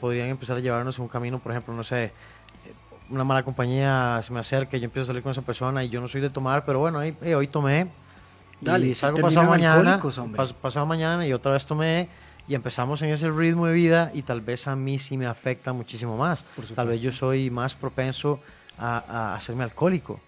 podrían 0.00 0.28
empezar 0.28 0.56
a 0.56 0.60
llevarnos 0.60 0.96
en 0.98 1.02
un 1.02 1.08
camino, 1.08 1.38
por 1.40 1.52
ejemplo, 1.52 1.74
no 1.74 1.82
sé, 1.82 2.12
una 3.10 3.24
mala 3.24 3.42
compañía 3.42 4.20
se 4.22 4.32
me 4.32 4.40
acerca 4.40 4.76
y 4.76 4.80
yo 4.80 4.84
empiezo 4.86 5.04
a 5.04 5.06
salir 5.08 5.22
con 5.22 5.32
esa 5.32 5.42
persona 5.42 5.82
y 5.84 5.88
yo 5.88 6.00
no 6.00 6.08
soy 6.08 6.20
de 6.20 6.30
tomar, 6.30 6.64
pero 6.64 6.78
bueno, 6.78 7.02
eh, 7.02 7.14
hoy 7.34 7.46
tomé. 7.48 7.88
Dale, 8.60 8.88
y 8.88 8.94
salgo 8.94 9.18
pasado 9.28 9.46
mañana, 9.50 9.98
pas- 10.36 10.52
pasado 10.52 10.84
mañana 10.86 11.26
y 11.26 11.32
otra 11.32 11.52
vez 11.52 11.64
tomé 11.64 12.08
y 12.48 12.54
empezamos 12.54 13.00
en 13.02 13.10
ese 13.10 13.30
ritmo 13.30 13.66
de 13.66 13.72
vida 13.74 14.10
y 14.14 14.22
tal 14.22 14.40
vez 14.40 14.66
a 14.66 14.74
mí 14.74 14.98
sí 14.98 15.16
me 15.16 15.26
afecta 15.26 15.72
muchísimo 15.72 16.16
más. 16.16 16.44
Tal 16.74 16.88
vez 16.88 17.00
yo 17.00 17.12
soy 17.12 17.50
más 17.50 17.74
propenso 17.76 18.40
a, 18.78 18.98
a 18.98 19.34
hacerme 19.36 19.62
alcohólico 19.64 20.20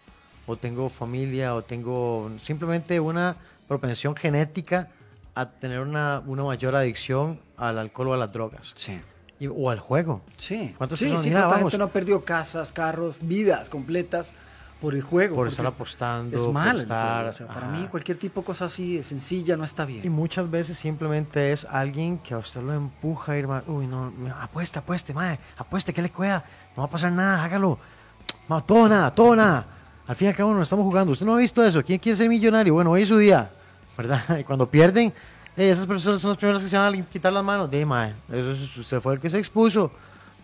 o 0.46 0.56
tengo 0.56 0.88
familia 0.88 1.54
o 1.54 1.62
tengo 1.62 2.30
simplemente 2.38 2.99
una 3.00 3.37
propensión 3.66 4.14
genética 4.16 4.88
a 5.34 5.46
tener 5.46 5.80
una, 5.80 6.22
una 6.26 6.44
mayor 6.44 6.75
adicción 6.76 7.40
al 7.56 7.78
alcohol 7.78 8.08
o 8.08 8.14
a 8.14 8.16
las 8.16 8.32
drogas 8.32 8.72
Sí. 8.76 9.00
Y- 9.40 9.49
o 9.49 9.70
al 9.70 9.80
juego. 9.80 10.20
Sí. 10.37 10.75
¿Cuántas 10.78 10.99
sí, 11.00 11.09
sí, 11.18 11.28
Mira, 11.30 11.50
gente 11.59 11.76
no 11.78 11.85
ha 11.85 11.88
perdido 11.88 12.25
casas, 12.25 12.73
carros, 12.73 13.16
vidas 13.20 13.68
completas 13.68 14.32
por 14.80 14.94
el 14.94 15.02
juego. 15.02 15.37
Por 15.37 15.49
estar 15.49 15.66
apostando, 15.66 16.37
Es 16.37 16.47
mal. 16.47 16.80
estar- 16.80 17.26
o 17.26 17.32
sea, 17.32 17.47
para 17.49 17.66
mí 17.68 17.87
cualquier 17.90 18.16
tipo 18.16 18.40
de 18.40 18.47
cosa 18.47 18.66
así 18.66 18.97
de 18.97 19.02
sencilla 19.02 19.56
no 19.56 19.64
está 19.64 19.85
Y 19.85 20.00
bien. 20.00 20.12
muchas 20.12 20.50
veces 20.50 20.78
simplemente 20.78 21.52
es 21.52 21.64
alguien 21.66 22.18
que 22.18 22.32
a 22.35 22.38
usted 22.38 22.62
lo 22.62 22.73
empuja 22.73 23.32
a 23.32 23.37
ir, 23.38 23.47
uy, 23.66 23.87
no, 23.87 24.12
apueste, 24.40 24.78
apueste, 24.78 25.12
mae, 25.12 25.38
apueste, 25.59 25.92
que 25.92 26.00
le 26.00 26.11
cuida, 26.11 26.44
no 26.76 26.82
va 26.82 26.88
a 26.88 26.90
pasar 26.90 27.12
nada, 27.12 27.44
hágalo. 27.44 27.78
Ma, 28.49 28.61
todo 28.64 28.88
nada, 28.88 29.11
todo 29.14 29.35
nada. 29.37 29.66
Al 30.06 30.16
fin 30.16 30.26
y 30.26 30.30
al 30.30 30.37
cabo 30.37 30.52
no 30.54 30.62
estamos 30.62 30.85
jugando. 30.85 31.12
Usted 31.12 31.25
no 31.26 31.35
ha 31.35 31.38
visto 31.38 31.62
eso. 31.64 31.82
¿Quién 31.85 31.99
quiere 31.99 32.16
ser 32.16 32.28
millonario? 32.28 32.75
Bueno, 32.75 32.90
hoy 32.90 33.02
es 33.02 33.09
su 33.09 33.16
día, 33.18 33.50
¿verdad? 33.97 34.38
Y 34.38 34.44
cuando 34.44 34.66
pierden, 34.68 35.12
eh, 35.60 35.70
esas 35.70 35.86
personas 35.86 36.20
son 36.20 36.30
las 36.30 36.38
primeras 36.38 36.62
que 36.62 36.68
se 36.68 36.76
van 36.78 36.94
a 36.98 37.04
quitar 37.06 37.32
las 37.32 37.44
manos. 37.44 37.70
De, 37.70 37.84
mae, 37.84 38.14
eso 38.30 38.52
es- 38.52 38.76
usted 38.76 39.00
fue 39.00 39.14
el 39.14 39.20
que 39.20 39.28
se 39.30 39.38
expuso. 39.38 39.90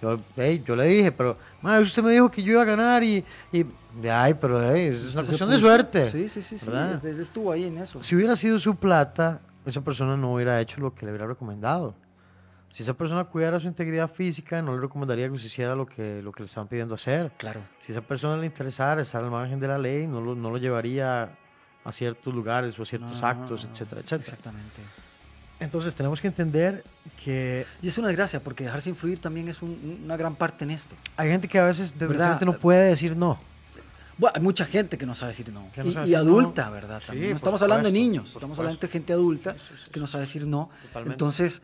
Yo, 0.02 0.18
ey, 0.36 0.62
yo 0.66 0.76
le 0.76 0.84
dije, 0.84 1.10
pero, 1.10 1.36
mae, 1.62 1.80
usted 1.80 2.02
me 2.02 2.10
dijo 2.12 2.30
que 2.30 2.42
yo 2.42 2.52
iba 2.52 2.62
a 2.62 2.66
ganar 2.66 3.02
y, 3.02 3.24
y 3.50 3.64
ay, 4.08 4.34
pero 4.34 4.62
ey, 4.62 4.88
es 4.88 5.14
una 5.14 5.24
cuestión 5.24 5.48
de 5.50 5.58
suerte. 5.58 6.10
Sí, 6.10 6.28
sí, 6.28 6.42
sí. 6.42 6.58
sí 6.58 6.70
desde- 6.70 7.22
estuvo 7.22 7.50
ahí 7.50 7.64
en 7.64 7.78
eso. 7.78 8.02
Si 8.02 8.14
hubiera 8.14 8.36
sido 8.36 8.58
su 8.58 8.76
plata, 8.76 9.40
esa 9.64 9.80
persona 9.80 10.16
no 10.16 10.34
hubiera 10.34 10.60
hecho 10.60 10.80
lo 10.80 10.94
que 10.94 11.06
le 11.06 11.12
hubiera 11.12 11.26
recomendado. 11.26 11.94
Si 12.70 12.82
esa 12.82 12.92
persona 12.92 13.24
cuidara 13.24 13.58
su 13.58 13.68
integridad 13.68 14.10
física, 14.10 14.60
no 14.60 14.74
le 14.74 14.82
recomendaría 14.82 15.30
que 15.30 15.38
se 15.38 15.46
hiciera 15.46 15.74
lo 15.74 15.86
que, 15.86 16.20
lo 16.22 16.30
que 16.30 16.42
le 16.42 16.46
estaban 16.46 16.68
pidiendo 16.68 16.94
hacer. 16.94 17.32
Claro. 17.38 17.60
Si 17.80 17.90
esa 17.92 18.02
persona 18.02 18.36
le 18.36 18.44
interesara 18.44 19.00
estar 19.00 19.24
al 19.24 19.30
margen 19.30 19.58
de 19.60 19.68
la 19.68 19.78
ley, 19.78 20.06
no 20.06 20.20
lo, 20.20 20.34
no 20.34 20.50
lo 20.50 20.58
llevaría 20.58 21.30
a 21.84 21.92
ciertos 21.92 22.34
lugares 22.34 22.78
o 22.78 22.82
a 22.82 22.84
ciertos 22.84 23.18
No, 23.22 23.26
actos, 23.26 23.64
no, 23.64 23.70
etcétera, 23.70 24.02
etcétera. 24.02 24.22
Exactamente. 24.28 24.82
Entonces 25.58 25.94
tenemos 25.94 26.20
que 26.20 26.26
entender 26.28 26.84
que 27.24 27.66
Y 27.80 27.88
es 27.88 27.96
una 27.98 28.08
desgracia 28.08 28.40
porque 28.40 28.64
dejarse 28.64 28.90
influir 28.90 29.18
también 29.20 29.48
es 29.48 29.62
un- 29.62 30.02
una 30.04 30.16
gran 30.16 30.34
parte 30.34 30.64
en 30.64 30.70
esto. 30.70 30.94
hay 31.16 31.30
gente 31.30 31.48
que 31.48 31.58
a 31.58 31.64
veces 31.64 31.98
desgraciadamente 31.98 32.44
no 32.44 32.58
puede 32.58 32.88
decir 32.90 33.16
no. 33.16 33.38
Bueno, 34.18 34.32
hay 34.36 34.42
mucha 34.42 34.64
gente 34.64 34.96
que 34.96 35.04
no 35.06 35.14
sabe 35.14 35.32
decir 35.32 35.50
no. 35.52 35.66
Y, 35.72 35.74
sabe 35.92 36.06
y 36.08 36.10
decir 36.10 36.12
no. 36.12 36.18
adulta, 36.18 36.70
¿verdad? 36.70 37.00
Sí, 37.00 37.06
También. 37.08 37.30
No 37.30 37.36
estamos 37.36 37.60
hablando 37.62 37.86
de 37.88 37.92
niños, 37.92 38.32
estamos 38.34 38.58
hablando 38.58 38.78
de 38.80 38.88
gente 38.88 39.12
adulta 39.12 39.52
Sí, 39.52 39.58
sí, 39.60 39.74
sí. 39.84 39.90
que 39.90 40.00
no 40.00 40.06
sabe 40.06 40.22
decir 40.22 40.46
no. 40.46 40.70
Totalmente. 40.88 41.14
Entonces, 41.14 41.62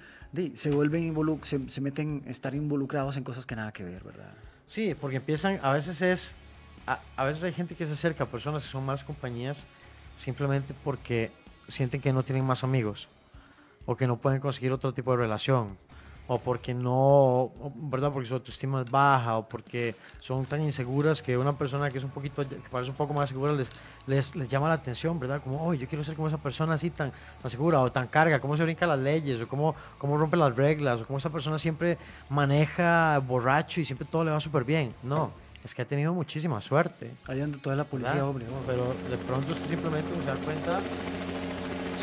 se 0.55 0.71
vuelven 0.71 1.15
se, 1.43 1.69
se 1.71 1.81
meten 1.83 2.23
a 2.27 2.31
estar 2.31 2.55
involucrados 2.55 3.17
en 3.19 3.25
cosas 3.25 3.45
que 3.47 3.57
nada 3.57 3.73
que 3.73 3.85
ver, 3.85 4.03
¿verdad? 4.05 4.33
Sí, 4.67 4.95
porque 4.99 5.17
empiezan, 5.19 5.61
a 5.63 5.73
veces 5.73 6.01
es, 6.01 6.33
a, 6.87 7.01
a 7.17 7.25
veces 7.25 7.43
hay 7.43 7.53
gente 7.53 7.75
que 7.75 7.87
se 7.87 7.93
acerca 7.93 8.25
a 8.25 8.27
personas 8.27 8.63
que 8.63 8.69
son 8.71 8.85
malas 8.87 9.05
compañías 9.05 9.65
simplemente 10.17 10.75
porque 10.85 11.31
sienten 11.69 12.01
que 12.01 12.13
no 12.13 12.23
tienen 12.23 12.45
más 12.45 12.65
amigos 12.65 13.09
o 13.87 13.97
que 13.97 14.07
no 14.07 14.17
pueden 14.17 14.41
conseguir 14.41 14.73
otro 14.73 14.93
tipo 14.93 15.13
de 15.13 15.19
relación 15.19 15.77
o 16.29 16.39
porque 16.39 16.73
no, 16.73 17.51
¿verdad? 17.75 18.13
Porque 18.13 18.29
su 18.29 18.35
autoestima 18.35 18.83
es 18.83 18.91
baja 18.91 19.39
o 19.39 19.49
porque 19.49 19.95
son 20.21 20.45
tan 20.45 20.63
inseguras 20.63 21.21
que 21.21 21.37
una 21.37 21.53
persona 21.53 21.91
que 21.91 21.99
es 21.99 22.05
un 22.05 22.11
poquito, 22.11 22.49
que 22.49 22.57
parece 22.71 22.91
un 22.91 22.97
poco 22.97 23.13
más 23.13 23.29
segura 23.29 23.53
les, 23.53 23.69
les, 24.07 24.35
les 24.37 24.49
llama 24.49 24.69
la 24.69 24.75
atención, 24.75 25.19
¿verdad? 25.19 25.43
Como, 25.43 25.67
oh, 25.67 25.75
yo 25.75 25.87
quiero 25.89 26.05
ser 26.05 26.15
como 26.15 26.29
esa 26.29 26.39
persona 26.39 26.75
así 26.75 26.91
tan, 26.91 27.13
tan 27.43 27.51
segura 27.51 27.81
o 27.81 27.91
tan 27.91 28.07
carga, 28.07 28.41
cómo 28.41 28.57
se 28.57 28.63
brinca 28.63 28.87
las 28.87 29.01
leyes 29.01 29.41
o 29.41 29.49
cómo, 29.49 29.75
cómo 29.99 30.17
rompe 30.17 30.37
las 30.37 30.57
reglas 30.57 31.03
o 31.03 31.07
cómo 31.07 31.19
esa 31.19 31.31
persona 31.31 31.59
siempre 31.59 31.99
maneja 32.31 33.19
borracho 33.19 33.81
y 33.81 33.85
siempre 33.85 34.07
todo 34.11 34.25
le 34.25 34.31
va 34.31 34.41
súper 34.41 34.65
bien. 34.65 34.95
No, 35.03 35.33
es 35.65 35.75
que 35.75 35.83
ha 35.83 35.87
tenido 35.87 36.15
muchísima 36.15 36.61
suerte. 36.61 37.11
Ahí 37.27 37.41
anda 37.41 37.59
toda 37.61 37.77
la 37.77 37.85
policía, 37.85 38.15
¿verdad? 38.15 38.29
hombre. 38.29 38.47
Pero 38.67 38.95
de 39.11 39.17
pronto 39.27 39.53
usted 39.53 39.69
simplemente 39.69 40.09
se 40.21 40.27
da 40.27 40.37
cuenta. 40.37 40.81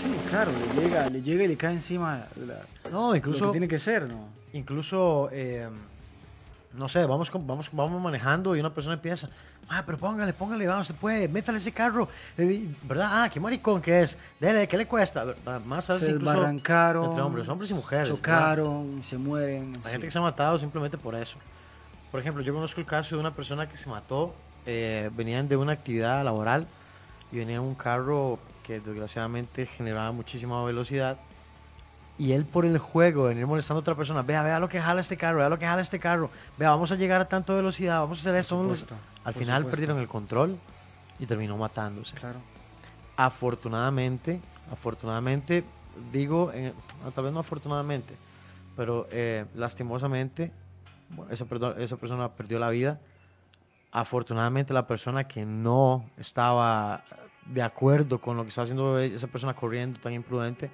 Sí, 0.01 0.15
claro, 0.29 0.51
le 0.75 0.81
llega, 0.81 1.09
le 1.09 1.21
llega 1.21 1.43
y 1.43 1.47
le 1.47 1.57
cae 1.57 1.73
encima 1.73 2.25
la- 2.37 2.89
No, 2.89 3.09
lo 3.09 3.15
incluso. 3.15 3.45
que 3.47 3.51
tiene 3.51 3.67
que 3.67 3.77
ser, 3.79 4.07
¿no? 4.07 4.27
incluso 4.53 5.29
eh, 5.31 5.67
no 6.73 6.89
sé, 6.89 7.05
vamos, 7.05 7.31
vamos, 7.31 7.69
vamos 7.71 8.01
manejando 8.01 8.55
y 8.55 8.59
una 8.59 8.73
persona 8.73 8.95
empieza, 8.95 9.29
ah, 9.69 9.83
pero 9.85 9.97
póngale, 9.97 10.33
póngale, 10.33 10.65
vamos, 10.67 10.87
se 10.87 10.93
puede, 10.93 11.27
métale 11.27 11.57
ese 11.59 11.71
carro, 11.71 12.07
eh, 12.37 12.67
¿verdad? 12.83 13.09
Ah, 13.23 13.29
qué 13.29 13.39
maricón 13.39 13.81
que 13.81 14.01
es, 14.01 14.17
dele, 14.39 14.67
¿qué 14.67 14.77
le 14.77 14.87
cuesta? 14.87 15.25
Más 15.65 15.89
a 15.89 15.93
veces 15.93 16.07
Se 16.07 16.13
desbarrancaron, 16.13 17.05
entre 17.05 17.21
hombres, 17.21 17.47
hombres 17.49 17.69
y 17.71 17.73
mujeres. 17.73 18.09
¿verdad? 18.09 18.17
chocaron, 18.17 19.03
se 19.03 19.17
mueren. 19.17 19.73
Hay 19.77 19.83
sí. 19.83 19.89
gente 19.91 20.07
que 20.07 20.11
se 20.11 20.17
ha 20.17 20.21
matado 20.21 20.57
simplemente 20.57 20.97
por 20.97 21.13
eso. 21.15 21.37
Por 22.11 22.19
ejemplo, 22.19 22.41
yo 22.41 22.53
conozco 22.53 22.79
el 22.79 22.87
caso 22.87 23.15
de 23.15 23.21
una 23.21 23.31
persona 23.31 23.67
que 23.69 23.77
se 23.77 23.87
mató, 23.87 24.33
eh, 24.65 25.09
venían 25.15 25.47
de 25.47 25.57
una 25.57 25.73
actividad 25.73 26.23
laboral 26.23 26.65
y 27.31 27.37
venía 27.37 27.55
en 27.57 27.61
un 27.61 27.75
carro 27.75 28.39
que 28.69 28.79
desgraciadamente 28.79 29.65
generaba 29.65 30.11
muchísima 30.11 30.63
velocidad. 30.63 31.17
Y 32.19 32.33
él 32.33 32.45
por 32.45 32.65
el 32.65 32.77
juego, 32.77 33.23
venir 33.23 33.47
molestando 33.47 33.79
a 33.79 33.81
otra 33.81 33.95
persona, 33.95 34.21
vea, 34.21 34.43
vea 34.43 34.59
lo 34.59 34.69
que 34.69 34.79
jala 34.79 35.01
este 35.01 35.17
carro, 35.17 35.39
vea 35.39 35.49
lo 35.49 35.57
que 35.57 35.65
jala 35.65 35.81
este 35.81 35.97
carro, 35.97 36.29
vea, 36.55 36.69
vamos 36.69 36.91
a 36.91 36.95
llegar 36.95 37.19
a 37.19 37.27
tanta 37.27 37.51
velocidad, 37.55 38.01
vamos 38.01 38.19
a 38.19 38.21
hacer 38.21 38.35
esto. 38.35 38.61
Supuesto, 38.61 38.93
Al 39.23 39.33
final 39.33 39.61
supuesto. 39.61 39.71
perdieron 39.71 39.97
el 39.97 40.07
control 40.07 40.55
y 41.17 41.25
terminó 41.25 41.57
matándose. 41.57 42.15
Claro. 42.15 42.37
Afortunadamente, 43.17 44.39
afortunadamente, 44.71 45.63
digo, 46.13 46.51
no, 47.03 47.11
tal 47.11 47.23
vez 47.23 47.33
no 47.33 47.39
afortunadamente, 47.39 48.13
pero 48.77 49.07
eh, 49.09 49.45
lastimosamente, 49.55 50.51
bueno, 51.09 51.31
esa, 51.31 51.45
esa 51.79 51.97
persona 51.97 52.29
perdió 52.29 52.59
la 52.59 52.69
vida. 52.69 52.99
Afortunadamente, 53.91 54.75
la 54.75 54.85
persona 54.85 55.23
que 55.23 55.43
no 55.43 56.05
estaba 56.19 57.03
de 57.49 57.61
acuerdo 57.61 58.19
con 58.19 58.37
lo 58.37 58.43
que 58.43 58.49
estaba 58.49 58.63
haciendo 58.63 58.99
esa 58.99 59.27
persona 59.27 59.55
corriendo 59.55 59.99
tan 59.99 60.13
imprudente, 60.13 60.69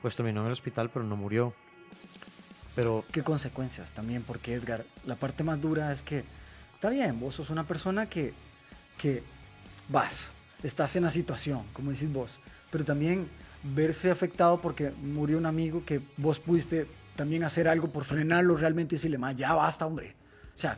pues 0.00 0.16
terminó 0.16 0.40
en 0.40 0.46
el 0.46 0.52
hospital, 0.52 0.90
pero 0.90 1.04
no 1.04 1.16
murió. 1.16 1.54
Pero 2.74 3.04
¿Qué 3.12 3.22
consecuencias 3.22 3.92
también? 3.92 4.22
Porque 4.22 4.54
Edgar, 4.54 4.84
la 5.04 5.16
parte 5.16 5.44
más 5.44 5.60
dura 5.60 5.92
es 5.92 6.02
que, 6.02 6.24
está 6.74 6.88
bien, 6.88 7.20
vos 7.20 7.36
sos 7.36 7.50
una 7.50 7.64
persona 7.64 8.06
que, 8.06 8.32
que 8.98 9.22
vas, 9.88 10.32
estás 10.62 10.96
en 10.96 11.04
la 11.04 11.10
situación, 11.10 11.62
como 11.72 11.90
decís 11.90 12.12
vos, 12.12 12.40
pero 12.70 12.84
también 12.84 13.28
verse 13.62 14.10
afectado 14.10 14.60
porque 14.60 14.90
murió 15.02 15.38
un 15.38 15.46
amigo 15.46 15.84
que 15.84 16.00
vos 16.16 16.40
pudiste 16.40 16.86
también 17.16 17.44
hacer 17.44 17.68
algo 17.68 17.88
por 17.88 18.04
frenarlo 18.04 18.56
realmente 18.56 18.94
y 18.94 18.96
decirle, 18.96 19.18
más 19.18 19.36
ya 19.36 19.54
basta, 19.54 19.86
hombre. 19.86 20.14
O 20.54 20.58
sea, 20.58 20.76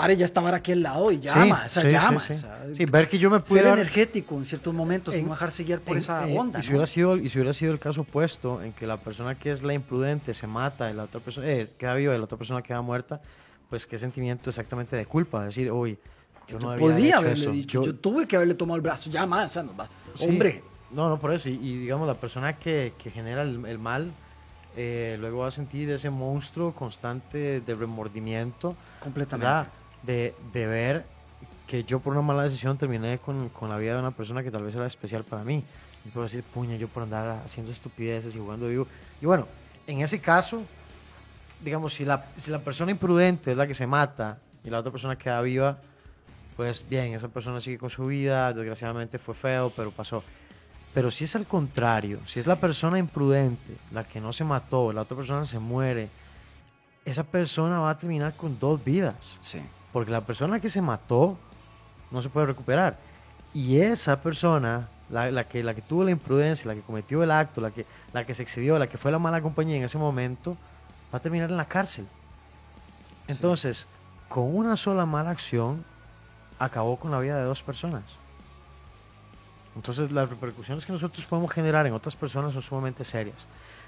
pare 0.00 0.16
ya 0.16 0.24
estar 0.24 0.54
aquí 0.54 0.72
al 0.72 0.82
lado 0.82 1.10
y 1.10 1.18
llama, 1.18 1.64
o 1.66 1.68
sea, 1.68 1.82
sí, 1.82 1.88
sí, 1.88 1.92
llama. 1.94 2.20
sí. 2.20 2.32
o 2.32 2.36
sea, 2.36 2.64
Sí, 2.74 2.84
ver 2.84 3.08
que 3.08 3.18
yo 3.18 3.30
me 3.30 3.40
pude 3.40 3.58
ser 3.60 3.68
dar- 3.68 3.78
energético 3.78 4.36
en 4.36 4.44
ciertos 4.44 4.72
momentos 4.72 5.14
En- 5.14 5.24
no 5.24 5.32
dejarse 5.32 5.64
guiar 5.64 5.80
por 5.80 5.96
En- 5.96 6.02
esa 6.02 6.28
eh, 6.28 6.38
onda. 6.38 6.60
Y 6.60 6.62
si, 6.62 6.68
¿no? 6.68 6.72
hubiera 6.76 6.86
sido, 6.86 7.16
y 7.16 7.28
si 7.28 7.38
hubiera 7.38 7.52
sido 7.52 7.72
el 7.72 7.78
caso 7.80 8.02
opuesto, 8.02 8.62
en 8.62 8.72
que 8.72 8.86
la 8.86 8.96
persona 8.98 9.34
que 9.34 9.50
es 9.50 9.62
la 9.62 9.74
imprudente 9.74 10.34
se 10.34 10.46
mata 10.46 10.90
y 10.90 10.94
la 10.94 11.04
otra 11.04 11.20
persona 11.20 11.48
eh, 11.48 11.68
queda 11.76 11.94
viva 11.94 12.14
y 12.14 12.18
la 12.18 12.24
otra 12.24 12.38
persona 12.38 12.62
queda 12.62 12.80
muerta, 12.80 13.20
pues 13.68 13.86
qué 13.86 13.98
sentimiento 13.98 14.50
exactamente 14.50 14.94
de 14.96 15.04
culpa, 15.06 15.44
decir, 15.44 15.70
uy, 15.72 15.98
yo 16.46 16.58
no 16.58 16.70
había 16.70 16.80
Podía 16.86 17.08
hecho 17.08 17.18
haberle 17.18 17.44
eso. 17.44 17.52
dicho, 17.52 17.82
yo, 17.82 17.94
tuve 17.96 18.26
que 18.26 18.36
haberle 18.36 18.54
tomado 18.54 18.76
el 18.76 18.82
brazo, 18.82 19.10
ya 19.10 19.26
más, 19.26 19.50
o 19.50 19.54
sea, 19.54 19.62
no 19.64 19.76
va- 19.76 19.88
Sí. 20.14 20.24
hombre. 20.26 20.62
No, 20.90 21.08
no, 21.10 21.18
por 21.18 21.32
eso. 21.34 21.50
Y, 21.50 21.54
y, 21.54 21.76
digamos, 21.80 22.06
la 22.06 22.14
persona 22.14 22.54
que, 22.54 22.94
que 23.02 23.10
genera 23.10 23.42
el, 23.42 23.62
el 23.66 23.78
mal, 23.78 24.10
eh, 24.74 25.16
luego 25.20 25.40
va 25.40 25.48
a 25.48 25.50
sentir 25.50 25.90
ese 25.90 26.08
monstruo 26.08 26.72
constante 26.72 27.60
de 27.60 27.74
remordimiento, 27.74 28.74
Completamente. 29.00 29.46
¿verdad? 29.46 29.68
De, 30.02 30.34
de 30.52 30.66
ver 30.66 31.04
que 31.66 31.84
yo 31.84 32.00
por 32.00 32.14
una 32.14 32.22
mala 32.22 32.44
decisión 32.44 32.78
terminé 32.78 33.18
con, 33.18 33.50
con 33.50 33.68
la 33.68 33.76
vida 33.76 33.94
de 33.94 34.00
una 34.00 34.10
persona 34.10 34.42
que 34.42 34.50
tal 34.50 34.62
vez 34.62 34.74
era 34.74 34.86
especial 34.86 35.24
para 35.24 35.44
mí. 35.44 35.62
Y 36.04 36.08
puedo 36.08 36.26
decir, 36.26 36.42
puña, 36.42 36.76
yo 36.76 36.88
por 36.88 37.02
andar 37.02 37.42
haciendo 37.44 37.70
estupideces 37.70 38.34
y 38.34 38.38
jugando 38.38 38.68
vivo. 38.68 38.86
Y 39.20 39.26
bueno, 39.26 39.46
en 39.86 40.00
ese 40.00 40.20
caso, 40.20 40.62
digamos, 41.62 41.92
si 41.94 42.04
la, 42.04 42.26
si 42.38 42.50
la 42.50 42.60
persona 42.60 42.90
imprudente 42.90 43.50
es 43.50 43.56
la 43.56 43.66
que 43.66 43.74
se 43.74 43.86
mata 43.86 44.38
y 44.64 44.70
la 44.70 44.78
otra 44.78 44.90
persona 44.90 45.16
queda 45.16 45.40
viva, 45.42 45.78
pues 46.56 46.84
bien, 46.88 47.14
esa 47.14 47.28
persona 47.28 47.60
sigue 47.60 47.78
con 47.78 47.90
su 47.90 48.04
vida, 48.06 48.52
desgraciadamente 48.52 49.18
fue 49.18 49.34
feo, 49.34 49.70
pero 49.76 49.90
pasó. 49.90 50.24
Pero 50.94 51.10
si 51.10 51.24
es 51.24 51.36
al 51.36 51.46
contrario, 51.46 52.18
si 52.26 52.40
es 52.40 52.46
la 52.46 52.56
persona 52.56 52.98
imprudente, 52.98 53.76
la 53.92 54.04
que 54.04 54.20
no 54.20 54.32
se 54.32 54.42
mató, 54.44 54.92
la 54.92 55.02
otra 55.02 55.16
persona 55.16 55.44
se 55.44 55.58
muere, 55.58 56.08
esa 57.04 57.24
persona 57.24 57.78
va 57.78 57.90
a 57.90 57.98
terminar 57.98 58.34
con 58.34 58.58
dos 58.58 58.82
vidas. 58.82 59.38
Sí. 59.40 59.60
Porque 59.92 60.10
la 60.10 60.20
persona 60.20 60.60
que 60.60 60.70
se 60.70 60.82
mató 60.82 61.36
no 62.10 62.22
se 62.22 62.28
puede 62.28 62.46
recuperar. 62.46 62.98
Y 63.54 63.80
esa 63.80 64.20
persona, 64.20 64.88
la, 65.10 65.30
la 65.30 65.44
que, 65.44 65.62
la 65.62 65.74
que 65.74 65.82
tuvo 65.82 66.04
la 66.04 66.10
imprudencia, 66.10 66.68
la 66.68 66.74
que 66.74 66.82
cometió 66.82 67.22
el 67.22 67.30
acto, 67.30 67.60
la 67.60 67.70
que, 67.70 67.86
la 68.12 68.24
que 68.24 68.34
se 68.34 68.42
excedió, 68.42 68.78
la 68.78 68.86
que 68.86 68.98
fue 68.98 69.10
la 69.10 69.18
mala 69.18 69.40
compañía 69.40 69.76
en 69.76 69.84
ese 69.84 69.98
momento, 69.98 70.56
va 71.12 71.18
a 71.18 71.22
terminar 71.22 71.50
en 71.50 71.56
la 71.56 71.64
cárcel. 71.64 72.06
Entonces, 73.26 73.86
con 74.28 74.54
una 74.54 74.76
sola 74.76 75.06
mala 75.06 75.30
acción, 75.30 75.84
acabó 76.58 76.96
con 76.96 77.10
la 77.10 77.20
vida 77.20 77.36
de 77.36 77.44
dos 77.44 77.62
personas. 77.62 78.18
Entonces, 79.76 80.10
las 80.10 80.28
repercusiones 80.28 80.84
que 80.84 80.92
nosotros 80.92 81.24
podemos 81.24 81.52
generar 81.52 81.86
en 81.86 81.92
otras 81.92 82.16
personas 82.16 82.52
son 82.52 82.62
sumamente 82.62 83.04
serias. 83.04 83.46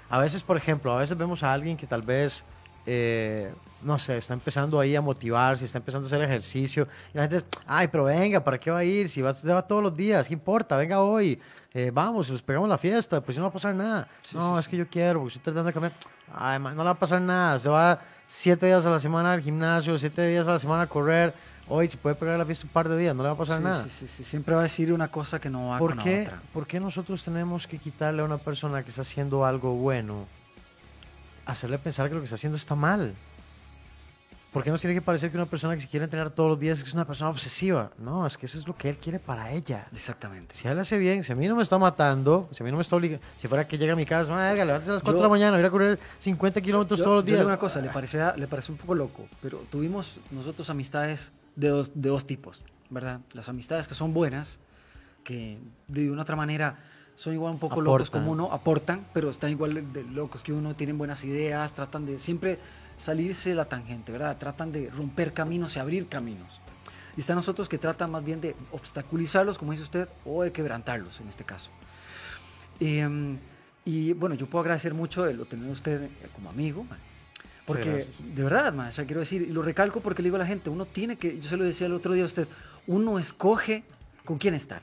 A 0.09 0.19
veces, 0.19 0.41
por 0.43 0.57
ejemplo, 0.57 0.93
a 0.93 0.97
veces 0.97 1.17
vemos 1.17 1.43
a 1.43 1.51
alguien 1.53 1.77
que 1.77 1.87
tal 1.87 2.01
vez, 2.01 2.43
eh, 2.85 3.51
no 3.83 3.97
sé, 3.99 4.17
está 4.17 4.33
empezando 4.33 4.79
ahí 4.79 4.95
a 4.95 5.01
motivarse, 5.01 5.65
está 5.65 5.79
empezando 5.79 6.05
a 6.05 6.07
hacer 6.07 6.21
ejercicio, 6.21 6.87
y 7.13 7.17
la 7.17 7.23
gente 7.23 7.37
es, 7.37 7.45
ay, 7.65 7.87
pero 7.87 8.03
venga, 8.05 8.43
¿para 8.43 8.57
qué 8.57 8.71
va 8.71 8.79
a 8.79 8.83
ir? 8.83 9.09
Si 9.09 9.21
va, 9.21 9.33
se 9.33 9.47
va 9.51 9.61
todos 9.61 9.81
los 9.83 9.93
días, 9.93 10.27
¿qué 10.27 10.33
importa? 10.33 10.77
Venga 10.77 11.01
hoy, 11.01 11.39
eh, 11.73 11.91
vamos, 11.93 12.29
nos 12.29 12.41
pegamos 12.41 12.69
la 12.69 12.77
fiesta, 12.77 13.21
pues 13.21 13.37
no 13.37 13.43
va 13.43 13.49
a 13.49 13.53
pasar 13.53 13.73
nada. 13.73 14.07
Sí, 14.23 14.35
no, 14.35 14.55
sí, 14.55 14.59
es 14.59 14.67
que 14.67 14.77
yo 14.77 14.87
quiero, 14.87 15.19
porque 15.19 15.37
estoy 15.37 15.53
tratando 15.53 15.67
de 15.67 15.73
cambiar. 15.73 15.93
Ay, 16.33 16.59
man, 16.59 16.75
no 16.75 16.83
le 16.83 16.85
va 16.85 16.91
a 16.91 16.99
pasar 16.99 17.21
nada, 17.21 17.59
se 17.59 17.69
va 17.69 17.99
siete 18.27 18.65
días 18.65 18.85
a 18.85 18.89
la 18.89 18.99
semana 18.99 19.33
al 19.33 19.41
gimnasio, 19.41 19.97
siete 19.97 20.27
días 20.27 20.47
a 20.47 20.51
la 20.51 20.59
semana 20.59 20.83
a 20.83 20.87
correr, 20.87 21.33
hoy 21.67 21.89
se 21.89 21.97
puede 21.97 22.15
pegar 22.15 22.37
la 22.37 22.45
fiesta 22.45 22.65
un 22.65 22.71
par 22.71 22.87
de 22.87 22.97
días, 22.97 23.15
no 23.15 23.23
le 23.23 23.29
va 23.29 23.35
a 23.35 23.37
pasar 23.37 23.61
nada. 23.61 23.83
sí, 23.85 23.89
sí, 24.01 24.07
sí. 24.07 24.23
Siempre 24.23 24.53
va 24.53 24.61
a 24.61 24.63
decir 24.63 24.93
una 24.93 25.07
cosa 25.09 25.39
que 25.39 25.49
no 25.49 25.69
va 25.69 25.79
¿Por 25.79 25.91
con 25.91 25.97
la 25.97 26.03
qué, 26.03 26.21
otra. 26.21 26.41
¿Por 26.53 26.67
qué 26.67 26.79
nosotros 26.79 27.23
tenemos 27.23 27.67
que 27.67 27.77
quitarle 27.77 28.21
a 28.21 28.25
una 28.25 28.37
persona 28.37 28.83
que 28.83 28.89
está 28.89 29.01
haciendo 29.01 29.45
algo 29.45 29.73
bueno, 29.73 30.25
hacerle 31.51 31.77
pensar 31.77 32.07
que 32.07 32.15
lo 32.15 32.21
que 32.21 32.25
está 32.25 32.35
haciendo 32.35 32.57
está 32.57 32.75
mal? 32.75 33.13
¿Por 34.51 34.65
qué 34.65 34.69
nos 34.69 34.81
tiene 34.81 34.93
que 34.93 35.01
parecer 35.01 35.31
que 35.31 35.37
una 35.37 35.45
persona 35.45 35.75
que 35.75 35.81
se 35.81 35.87
quiere 35.87 36.03
entrenar 36.03 36.29
todos 36.29 36.49
los 36.49 36.59
días 36.59 36.81
es 36.81 36.93
una 36.93 37.05
persona 37.07 37.29
obsesiva? 37.29 37.91
No, 37.97 38.27
es 38.27 38.37
que 38.37 38.47
eso 38.47 38.57
es 38.59 38.67
lo 38.67 38.75
que 38.75 38.89
él 38.89 38.97
quiere 38.97 39.17
para 39.17 39.49
ella. 39.53 39.85
Exactamente. 39.93 40.55
Si 40.55 40.67
él 40.67 40.77
hace 40.77 40.97
bien, 40.97 41.23
si 41.23 41.31
a 41.31 41.35
mí 41.35 41.47
no 41.47 41.55
me 41.55 41.63
está 41.63 41.77
matando, 41.77 42.49
si 42.51 42.61
a 42.61 42.65
mí 42.65 42.69
no 42.71 42.75
me 42.75 42.83
está 42.83 42.97
obligando, 42.97 43.25
si 43.37 43.47
fuera 43.47 43.65
que 43.65 43.77
llega 43.77 43.93
a 43.93 43.95
mi 43.95 44.05
casa, 44.05 44.33
"Ah, 44.33 44.51
venga, 44.51 44.65
levántese 44.65 44.91
a 44.91 44.95
las 44.95 45.03
4 45.03 45.19
de 45.21 45.23
la 45.23 45.29
mañana, 45.29 45.57
ir 45.57 45.65
a 45.65 45.69
correr 45.69 45.97
50 46.19 46.59
kilómetros 46.59 46.99
todos 46.99 47.15
los 47.15 47.23
yo 47.23 47.27
días. 47.27 47.39
digo 47.39 47.47
una 47.47 47.57
cosa, 47.57 47.79
le 47.79 47.87
parecerá, 47.91 48.35
le 48.35 48.45
parece 48.47 48.73
un 48.73 48.77
poco 48.77 48.93
loco, 48.93 49.25
pero 49.41 49.59
tuvimos 49.69 50.17
nosotros 50.31 50.69
amistades 50.69 51.31
de 51.55 51.69
dos, 51.69 51.91
de 51.95 52.09
dos 52.09 52.27
tipos, 52.27 52.61
¿verdad? 52.89 53.21
Las 53.31 53.47
amistades 53.47 53.87
que 53.87 53.93
son 53.95 54.13
buenas, 54.13 54.59
que 55.23 55.59
de 55.87 56.11
una 56.11 56.23
otra 56.23 56.35
manera 56.35 56.77
son 57.21 57.33
igual 57.35 57.53
un 57.53 57.59
poco 57.59 57.81
locos 57.81 58.09
como 58.09 58.31
uno, 58.31 58.51
aportan, 58.51 59.05
pero 59.13 59.29
están 59.29 59.51
igual 59.51 59.93
de- 59.93 60.03
locos 60.05 60.41
que 60.41 60.51
uno, 60.51 60.73
tienen 60.75 60.97
buenas 60.97 61.23
ideas, 61.23 61.71
tratan 61.71 62.03
de 62.03 62.17
siempre 62.17 62.57
salirse 62.97 63.49
de 63.49 63.55
la 63.55 63.65
tangente, 63.65 64.11
¿verdad? 64.11 64.35
Tratan 64.39 64.71
de 64.71 64.89
romper 64.89 65.31
caminos 65.31 65.75
y 65.75 65.79
abrir 65.79 66.07
caminos. 66.07 66.59
Y 67.15 67.19
están 67.19 67.35
nosotros 67.35 67.69
que 67.69 67.77
tratan 67.77 68.09
más 68.09 68.25
bien 68.25 68.41
de 68.41 68.55
obstaculizarlos, 68.71 69.59
como 69.59 69.69
dice 69.71 69.83
usted, 69.83 70.09
o 70.25 70.41
de 70.41 70.51
quebrantarlos 70.51 71.19
en 71.19 71.27
este 71.27 71.43
caso. 71.43 71.69
Eh, 72.79 73.07
y 73.85 74.13
bueno, 74.13 74.33
yo 74.33 74.47
puedo 74.47 74.61
agradecer 74.61 74.95
mucho 74.95 75.23
de 75.23 75.35
lo 75.35 75.45
tener 75.45 75.69
a 75.69 75.73
usted 75.73 76.01
eh, 76.05 76.09
como 76.33 76.49
amigo, 76.49 76.83
man. 76.85 76.97
porque 77.67 77.89
Gracias. 78.07 78.35
de 78.35 78.43
verdad, 78.43 78.73
man, 78.73 78.87
o 78.87 78.91
sea, 78.91 79.05
quiero 79.05 79.19
decir, 79.19 79.43
y 79.43 79.51
lo 79.51 79.61
recalco 79.61 80.01
porque 80.01 80.23
le 80.23 80.27
digo 80.27 80.37
a 80.37 80.39
la 80.39 80.47
gente, 80.47 80.71
uno 80.71 80.87
tiene 80.87 81.17
que, 81.17 81.39
yo 81.39 81.47
se 81.47 81.55
lo 81.57 81.65
decía 81.65 81.85
el 81.85 81.93
otro 81.93 82.15
día 82.15 82.23
a 82.23 82.25
usted, 82.25 82.47
uno 82.87 83.19
escoge 83.19 83.83
con 84.25 84.39
quién 84.39 84.55
estar. 84.55 84.81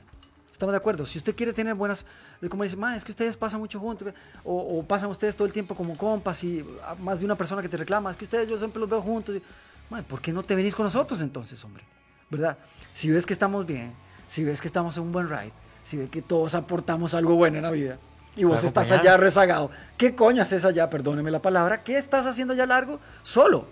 Estamos 0.59 0.73
de 0.73 0.77
acuerdo. 0.77 1.05
Si 1.05 1.17
usted 1.17 1.37
quiere 1.37 1.53
tener 1.53 1.73
buenas, 1.73 2.05
como 2.47 2.63
dice, 2.63 2.77
"Ma, 2.77 2.95
es 2.95 3.03
que 3.03 3.11
ustedes 3.11 3.35
pasan 3.35 3.59
mucho 3.59 3.79
juntos, 3.79 4.13
o, 4.45 4.79
o 4.79 4.83
pasan 4.83 5.09
ustedes 5.09 5.35
todo 5.35 5.45
el 5.47 5.51
tiempo 5.53 5.75
como 5.75 5.97
compas 5.97 6.41
y 6.43 6.63
ah, 6.85 6.95
más 7.01 7.19
de 7.19 7.25
una 7.25 7.35
persona 7.35 7.61
que 7.61 7.67
te 7.67 7.75
reclama, 7.75 8.11
es 8.11 8.17
que 8.17 8.23
ustedes 8.23 8.47
yo 8.49 8.57
siempre 8.57 8.79
los 8.79 8.89
veo 8.89 9.01
juntos. 9.01 9.35
Y, 9.35 9.43
"Ma, 9.89 10.01
¿Por 10.03 10.21
qué 10.21 10.31
no 10.31 10.43
te 10.43 10.55
venís 10.55 10.73
con 10.75 10.85
nosotros 10.85 11.21
entonces, 11.21 11.61
hombre? 11.65 11.83
¿Verdad? 12.29 12.57
Si 12.93 13.09
ves 13.09 13.25
que 13.25 13.33
estamos 13.33 13.65
bien, 13.65 13.91
si 14.27 14.43
ves 14.43 14.61
que 14.61 14.67
estamos 14.67 14.95
en 14.97 15.03
un 15.03 15.11
buen 15.11 15.27
ride, 15.27 15.51
si 15.83 15.97
ves 15.97 16.09
que 16.09 16.21
todos 16.21 16.53
aportamos 16.55 17.13
algo 17.15 17.35
bueno 17.35 17.57
en 17.57 17.63
la 17.63 17.71
vida 17.71 17.97
y 18.35 18.43
vos 18.43 18.63
estás 18.63 18.87
allá 18.91 19.17
rezagado, 19.17 19.71
¿qué 19.97 20.13
coño 20.15 20.41
haces 20.43 20.63
allá? 20.63 20.89
Perdóneme 20.89 21.31
la 21.31 21.41
palabra. 21.41 21.81
¿Qué 21.83 21.97
estás 21.97 22.25
haciendo 22.27 22.53
allá 22.53 22.65
largo? 22.67 22.99
Solo. 23.23 23.65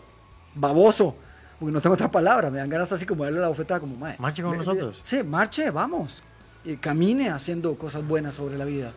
Baboso. 0.55 1.15
Porque 1.59 1.71
no 1.71 1.81
tengo 1.81 1.93
otra 1.95 2.09
palabra. 2.12 2.50
Me 2.50 2.57
dan 2.59 2.69
ganas 2.69 2.91
así 2.91 3.05
como 3.05 3.24
darle 3.24 3.39
la 3.39 3.47
bofetada 3.47 3.79
como, 3.79 3.95
mae. 3.95 4.15
Marche 4.19 4.41
con 4.41 4.51
me- 4.51 4.57
nosotros. 4.57 5.00
Sí, 5.03 5.24
marche, 5.24 5.69
vamos. 5.71 6.21
Y 6.67 6.77
camine 6.77 7.29
haciendo 7.29 7.75
cosas 7.75 8.05
buenas 8.07 8.36
sobre 8.36 8.57
la 8.57 8.65
vida. 8.65 8.93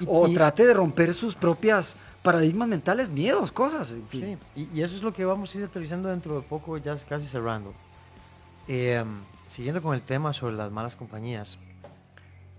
Y- 0.00 0.04
o 0.08 0.28
y- 0.28 0.34
trate 0.34 0.66
de 0.66 0.72
romper 0.74 1.12
sus 1.14 1.34
propias 1.34 1.96
paradigmas 2.22 2.68
mentales, 2.68 3.10
miedos, 3.10 3.50
cosas. 3.52 3.90
En 3.90 4.06
fin. 4.08 4.38
Sí, 4.54 4.68
y, 4.72 4.78
y 4.78 4.82
eso 4.82 4.96
es 4.96 5.02
lo 5.02 5.12
que 5.12 5.24
vamos 5.24 5.54
a 5.54 5.58
ir 5.58 5.64
aterrizando 5.64 6.08
dentro 6.08 6.36
de 6.36 6.42
poco, 6.42 6.76
ya 6.78 6.96
casi 7.08 7.26
cerrando. 7.26 7.74
Eh, 8.68 9.02
siguiendo 9.46 9.82
con 9.82 9.94
el 9.94 10.02
tema 10.02 10.32
sobre 10.32 10.54
las 10.54 10.70
malas 10.70 10.94
compañías, 10.94 11.58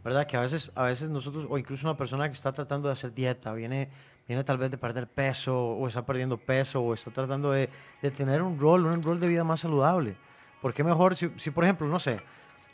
¿verdad? 0.03 0.25
Que 0.27 0.37
a 0.37 0.41
veces, 0.41 0.71
a 0.75 0.83
veces 0.83 1.09
nosotros, 1.09 1.45
o 1.49 1.57
incluso 1.57 1.87
una 1.87 1.95
persona 1.97 2.27
que 2.27 2.33
está 2.33 2.51
tratando 2.51 2.87
de 2.87 2.93
hacer 2.93 3.13
dieta, 3.13 3.53
viene, 3.53 3.89
viene 4.27 4.43
tal 4.43 4.57
vez 4.57 4.71
de 4.71 4.77
perder 4.77 5.07
peso, 5.07 5.55
o 5.55 5.87
está 5.87 6.05
perdiendo 6.05 6.37
peso, 6.37 6.81
o 6.81 6.93
está 6.93 7.11
tratando 7.11 7.51
de, 7.51 7.69
de 8.01 8.11
tener 8.11 8.41
un 8.41 8.59
rol, 8.59 8.85
un 8.85 9.03
rol 9.03 9.19
de 9.19 9.27
vida 9.27 9.43
más 9.43 9.59
saludable. 9.59 10.15
¿Por 10.61 10.73
qué 10.73 10.83
mejor 10.83 11.15
si, 11.15 11.31
si, 11.37 11.51
por 11.51 11.63
ejemplo, 11.63 11.87
no 11.87 11.99
sé, 11.99 12.17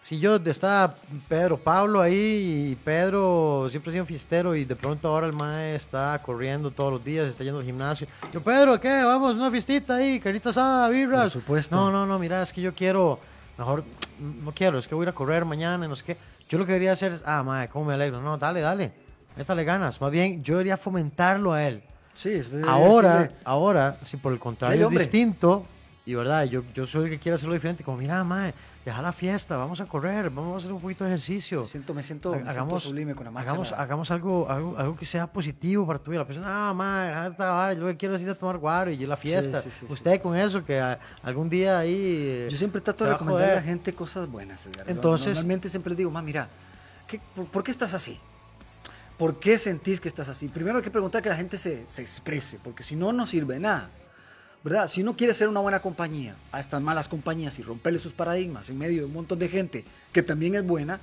si 0.06 0.20
yo 0.20 0.36
está 0.36 0.94
Pedro 1.28 1.58
Pablo 1.58 2.00
ahí 2.00 2.70
y 2.70 2.76
Pedro 2.76 3.66
siempre 3.72 3.90
ha 3.90 3.94
sido 3.94 4.06
fiestero 4.06 4.56
y 4.56 4.64
de 4.64 4.76
pronto 4.76 5.08
ahora 5.08 5.26
el 5.26 5.34
mae 5.34 5.74
está 5.74 6.22
corriendo 6.24 6.70
todos 6.70 6.94
los 6.94 7.04
días, 7.04 7.28
está 7.28 7.44
yendo 7.44 7.58
al 7.58 7.66
gimnasio. 7.66 8.06
Yo, 8.32 8.40
Pedro, 8.40 8.80
¿qué? 8.80 9.02
Vamos, 9.04 9.36
una 9.36 9.50
fiestita 9.50 9.96
ahí, 9.96 10.20
carita 10.20 10.52
asada, 10.52 10.90
birras. 10.90 11.34
Por 11.34 11.42
supuesto. 11.42 11.76
No, 11.76 11.90
no, 11.90 12.06
no, 12.06 12.20
mira, 12.20 12.44
es 12.44 12.54
que 12.54 12.62
yo 12.62 12.76
quiero, 12.76 13.18
mejor, 13.58 13.84
no 14.20 14.52
quiero, 14.52 14.78
es 14.78 14.88
que 14.88 14.94
voy 14.94 15.06
a 15.06 15.06
ir 15.06 15.10
a 15.10 15.14
correr 15.14 15.44
mañana, 15.44 15.88
no 15.88 15.96
sé 15.96 16.04
qué. 16.04 16.18
Yo 16.48 16.60
lo 16.60 16.68
que 16.68 16.74
quería 16.74 16.92
hacer 16.92 17.14
es, 17.14 17.24
ah, 17.26 17.42
mae, 17.42 17.68
¿cómo 17.70 17.86
me 17.86 17.96
alegro? 17.96 18.22
No, 18.22 18.38
dale, 18.38 18.62
dale, 18.62 18.92
métale 19.36 19.64
ganas. 19.64 20.00
Más 20.00 20.12
bien, 20.12 20.44
yo 20.44 20.54
debería 20.54 20.78
fomentarlo 20.78 21.52
a 21.52 21.64
él. 21.64 21.82
Sí, 22.14 22.42
Ahora, 22.68 23.22
decirle, 23.22 23.38
ahora, 23.44 23.98
si 24.06 24.18
por 24.18 24.34
el 24.34 24.38
contrario 24.38 24.88
es 24.88 25.00
distinto, 25.00 25.66
y 26.06 26.14
verdad, 26.14 26.44
yo, 26.44 26.62
yo 26.76 26.86
soy 26.86 27.06
el 27.06 27.10
que 27.10 27.18
quiere 27.18 27.38
hacerlo 27.38 27.56
diferente, 27.56 27.84
como, 27.84 27.98
mira, 27.98 28.24
mae, 28.24 28.54
deja 28.86 29.02
la 29.02 29.12
fiesta, 29.12 29.58
vamos 29.58 29.82
a 29.82 29.86
correr, 29.86 30.30
vamos 30.30 30.54
a 30.54 30.58
hacer 30.60 30.72
un 30.72 30.80
poquito 30.80 31.04
de 31.04 31.10
ejercicio. 31.10 31.62
Me 31.62 31.66
siento, 31.66 31.94
me 31.96 32.04
siento, 32.04 32.30
me 32.30 32.36
siento 32.36 32.52
hagamos, 32.52 32.84
sublime 32.84 33.16
con 33.16 33.26
la 33.26 33.32
marcha. 33.32 33.50
hagamos, 33.50 33.72
la- 33.72 33.78
hagamos 33.78 34.12
algo, 34.12 34.48
algo, 34.50 34.78
algo 34.78 34.96
que 34.96 35.06
sea 35.08 35.26
positivo 35.28 35.88
para 35.88 35.98
tu 36.00 36.12
vida. 36.12 36.20
La 36.22 36.28
persona, 36.28 36.70
ah, 36.70 36.74
mae, 36.74 37.08
deja 37.08 37.30
de 37.32 37.36
trabajar, 37.36 37.74
yo 37.76 37.82
lo 37.82 37.88
que 37.88 37.98
quiero 37.98 38.16
es 38.16 38.22
ir 38.22 38.30
a 38.30 38.36
tomar 38.36 38.58
guaro 38.60 38.92
y 38.92 38.98
yo 38.98 39.08
la 39.08 39.18
fiesta. 39.18 39.62
sí, 39.62 39.70
sí, 39.72 39.86
Usted 39.90 40.22
con 40.22 40.38
eso, 40.38 40.64
que 40.64 40.80
a- 40.80 41.00
algún 41.24 41.50
día 41.50 41.80
ahí... 41.80 41.96
eh, 41.98 42.48
Yo 42.52 42.58
siempre 42.58 42.80
trato 42.80 43.04
de 43.04 43.10
va 43.10 43.16
a 43.16 43.20
recomendarle 43.20 43.52
a 43.52 43.56
la 43.56 43.62
joder. 43.62 43.70
gente 43.74 43.94
cosas 43.94 44.30
buenas. 44.30 44.66
Edgardo. 44.68 44.92
Entonces- 44.92 45.28
Normalmente 45.36 45.68
siempre 45.70 45.90
les 45.90 45.98
digo, 45.98 46.12
ma, 46.12 46.22
mira, 46.22 46.48
¿qué- 47.08 47.20
por, 47.36 47.46
por 47.48 47.64
qué 47.64 47.72
estás 47.72 47.94
así? 47.96 48.20
¿Por 49.18 49.40
qué 49.40 49.58
sentís 49.58 50.00
que 50.02 50.10
estás 50.10 50.28
así? 50.30 50.48
Primero 50.50 50.78
hay 50.78 50.84
que 50.84 50.92
preguntar 50.92 51.22
que 51.24 51.30
la 51.30 51.38
gente 51.38 51.58
se, 51.58 51.88
se 51.88 52.02
exprese, 52.02 52.60
porque 52.64 52.84
si 52.84 52.96
no, 52.96 53.14
no 53.14 53.26
sirve 53.26 53.58
nada. 53.60 53.90
¿Verdad? 54.66 54.88
Si 54.88 55.04
uno 55.04 55.16
quiere 55.16 55.36
ser 55.36 55.48
una 55.48 55.60
buena 55.60 55.80
compañía 55.80 56.36
a 56.52 56.60
estas 56.60 56.82
malas 56.82 57.08
compañías 57.08 57.60
y 57.60 57.62
romperle 57.62 58.00
sus 58.00 58.14
paradigmas 58.14 58.68
en 58.72 58.80
medio 58.80 59.02
de 59.02 59.06
un 59.06 59.14
montón 59.14 59.38
de 59.38 59.48
gente 59.48 59.86
que 60.12 60.24
también 60.24 60.56
es 60.56 60.66
buena, 60.66 61.00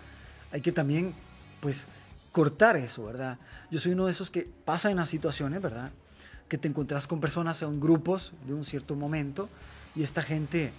hay 0.50 0.60
que 0.60 0.72
también, 0.72 1.14
pues, 1.60 1.84
cortar 2.32 2.76
eso, 2.76 3.04
¿verdad? 3.04 3.38
Yo 3.70 3.78
soy 3.78 3.92
uno 3.92 4.06
de 4.06 4.10
esos 4.10 4.32
que 4.32 4.48
pasa 4.64 4.90
en 4.90 4.96
las 4.96 5.10
situaciones, 5.10 5.62
¿verdad? 5.62 5.92
Que 6.48 6.58
te 6.58 6.66
encontrás 6.66 7.06
con 7.06 7.20
personas 7.20 7.62
en 7.62 7.78
grupos 7.78 8.32
de 8.48 8.52
un 8.52 8.64
cierto 8.64 8.96
momento 8.96 9.48
y 9.94 10.02
esta 10.02 10.22
gente, 10.22 10.72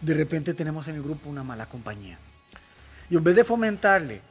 de 0.00 0.14
repente 0.14 0.54
tenemos 0.54 0.88
en 0.88 0.94
el 0.94 1.02
grupo 1.02 1.28
una 1.28 1.44
mala 1.44 1.66
compañía. 1.66 2.16
Y 3.10 3.16
en 3.16 3.24
vez 3.24 3.36
de 3.36 3.44
fomentarle 3.44 4.22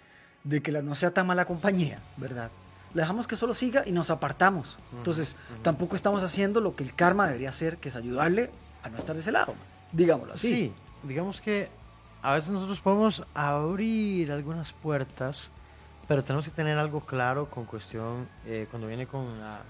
de 0.43 0.59
que 0.63 0.71
la 0.71 0.81
no 0.81 0.95
sea 0.95 1.11
tan 1.11 1.27
mala 1.27 1.45
compañía, 1.45 1.99
¿verdad? 2.17 2.49
Le 2.93 3.01
dejamos 3.01 3.27
que 3.27 3.37
solo 3.37 3.53
siga 3.53 3.83
y 3.85 3.91
nos 3.91 4.09
apartamos. 4.09 4.77
Entonces, 4.93 5.35
tampoco 5.63 5.95
estamos 5.95 6.23
haciendo 6.23 6.59
lo 6.61 6.75
que 6.75 6.83
el 6.83 6.93
karma 6.93 7.27
debería 7.27 7.49
hacer, 7.49 7.77
que 7.77 7.89
es 7.89 7.95
ayudarle 7.95 8.51
a 8.83 8.89
no 8.89 8.97
estar 8.97 9.15
de 9.15 9.21
ese 9.21 9.31
lado. 9.31 9.53
Digámoslo 9.91 10.33
así. 10.33 10.49
Sí, 10.49 10.73
digamos 11.03 11.39
que 11.41 11.69
a 12.21 12.33
veces 12.33 12.49
nosotros 12.49 12.79
podemos 12.81 13.23
abrir 13.33 14.31
algunas 14.31 14.73
puertas, 14.73 15.49
pero 16.07 16.23
tenemos 16.23 16.45
que 16.45 16.51
tener 16.51 16.77
algo 16.77 16.99
claro 17.01 17.45
con 17.49 17.65
cuestión, 17.65 18.27
eh, 18.45 18.67
cuando 18.69 18.87
viene 18.87 19.07
con 19.07 19.39
la- 19.39 19.61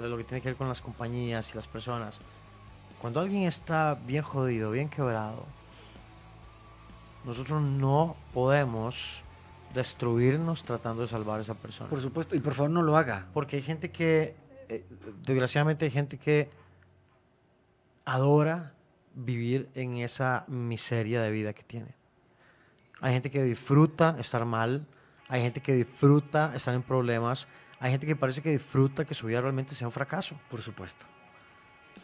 lo 0.00 0.16
que 0.16 0.24
tiene 0.24 0.40
que 0.42 0.48
ver 0.50 0.56
con 0.56 0.68
las 0.68 0.80
compañías 0.80 1.50
y 1.50 1.54
las 1.54 1.66
personas. 1.66 2.16
Cuando 3.00 3.20
alguien 3.20 3.42
está 3.44 3.96
bien 4.06 4.22
jodido, 4.22 4.70
bien 4.70 4.88
quebrado, 4.88 5.44
nosotros 7.24 7.62
no 7.62 8.16
podemos 8.34 9.20
destruirnos 9.74 10.62
tratando 10.62 11.02
de 11.02 11.08
salvar 11.08 11.38
a 11.38 11.42
esa 11.42 11.54
persona. 11.54 11.90
Por 11.90 12.00
supuesto. 12.00 12.34
Y 12.34 12.40
por 12.40 12.54
favor 12.54 12.70
no 12.70 12.82
lo 12.82 12.96
haga. 12.96 13.26
Porque 13.32 13.56
hay 13.56 13.62
gente 13.62 13.90
que, 13.90 14.34
eh, 14.68 14.84
desgraciadamente 15.24 15.84
hay 15.84 15.90
gente 15.90 16.18
que 16.18 16.50
adora 18.04 18.72
vivir 19.14 19.68
en 19.74 19.98
esa 19.98 20.44
miseria 20.48 21.22
de 21.22 21.30
vida 21.30 21.52
que 21.52 21.62
tiene. 21.62 21.94
Hay 23.00 23.12
gente 23.12 23.30
que 23.30 23.42
disfruta 23.42 24.16
estar 24.18 24.44
mal, 24.44 24.86
hay 25.28 25.42
gente 25.42 25.60
que 25.60 25.74
disfruta 25.74 26.54
estar 26.54 26.74
en 26.74 26.82
problemas, 26.82 27.48
hay 27.80 27.90
gente 27.90 28.06
que 28.06 28.14
parece 28.14 28.42
que 28.42 28.50
disfruta 28.50 29.04
que 29.04 29.14
su 29.14 29.26
vida 29.26 29.40
realmente 29.40 29.74
sea 29.74 29.88
un 29.88 29.92
fracaso. 29.92 30.36
Por 30.50 30.62
supuesto. 30.62 31.04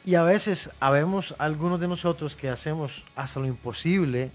Y 0.04 0.14
a 0.14 0.22
veces 0.22 0.70
habemos 0.80 1.34
algunos 1.38 1.80
de 1.80 1.88
nosotros 1.88 2.34
que 2.34 2.48
hacemos 2.48 3.04
hasta 3.14 3.40
lo 3.40 3.46
imposible 3.46 4.30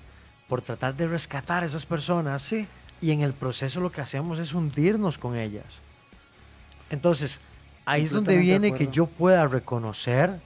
por 0.47 0.61
tratar 0.61 0.95
de 0.95 1.07
rescatar 1.07 1.63
a 1.63 1.65
esas 1.65 1.85
personas 1.85 2.41
Sí. 2.43 2.67
Y 3.03 3.11
en 3.11 3.19
el 3.21 3.33
proceso 3.33 3.81
lo 3.81 3.91
que 3.91 3.99
hacemos 3.99 4.39
es 4.39 4.53
hundirnos 4.53 5.17
con 5.17 5.35
ellas. 5.35 5.81
Entonces, 6.89 7.41
ahí 7.85 8.03
es 8.03 8.11
donde 8.11 8.37
viene 8.37 8.73
que 8.73 8.87
yo 8.87 9.07
pueda 9.07 9.45
reconocer 9.45 10.39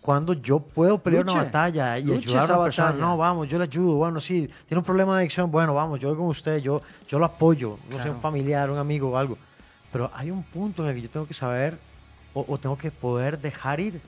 cuando 0.00 0.32
yo 0.32 0.60
puedo 0.60 0.98
pelear 0.98 1.24
una 1.24 1.34
batalla 1.34 1.98
y 1.98 2.12
ayudar 2.12 2.50
a 2.50 2.54
una 2.54 2.64
persona. 2.64 2.86
batalla. 2.88 3.04
No, 3.04 3.16
vamos, 3.16 3.48
yo 3.48 3.58
le 3.58 3.64
ayudo. 3.64 3.96
Bueno, 3.96 4.20
sí, 4.20 4.48
tiene 4.68 4.78
un 4.78 4.84
problema 4.84 5.14
de 5.16 5.22
adicción. 5.22 5.50
Bueno, 5.50 5.74
vamos, 5.74 5.98
yo 5.98 6.08
voy 6.08 6.16
con 6.18 6.28
usted, 6.28 6.58
yo, 6.58 6.82
yo 7.08 7.18
lo 7.18 7.24
apoyo. 7.24 7.78
No 7.88 7.96
sé, 7.96 8.02
Claro. 8.02 8.12
un 8.12 8.20
familiar, 8.20 8.70
un 8.70 8.78
amigo 8.78 9.10
o 9.10 9.16
algo. 9.16 9.36
Pero 9.92 10.08
hay 10.14 10.30
un 10.30 10.44
punto 10.44 10.84
en 10.84 10.90
el 10.90 10.94
que 10.94 11.02
yo 11.02 11.10
tengo 11.10 11.26
que 11.26 11.34
saber 11.34 11.76
o, 12.32 12.44
o 12.46 12.58
tengo 12.58 12.78
que 12.78 12.92
poder 12.92 13.40
dejar 13.40 13.80
ir. 13.80 14.00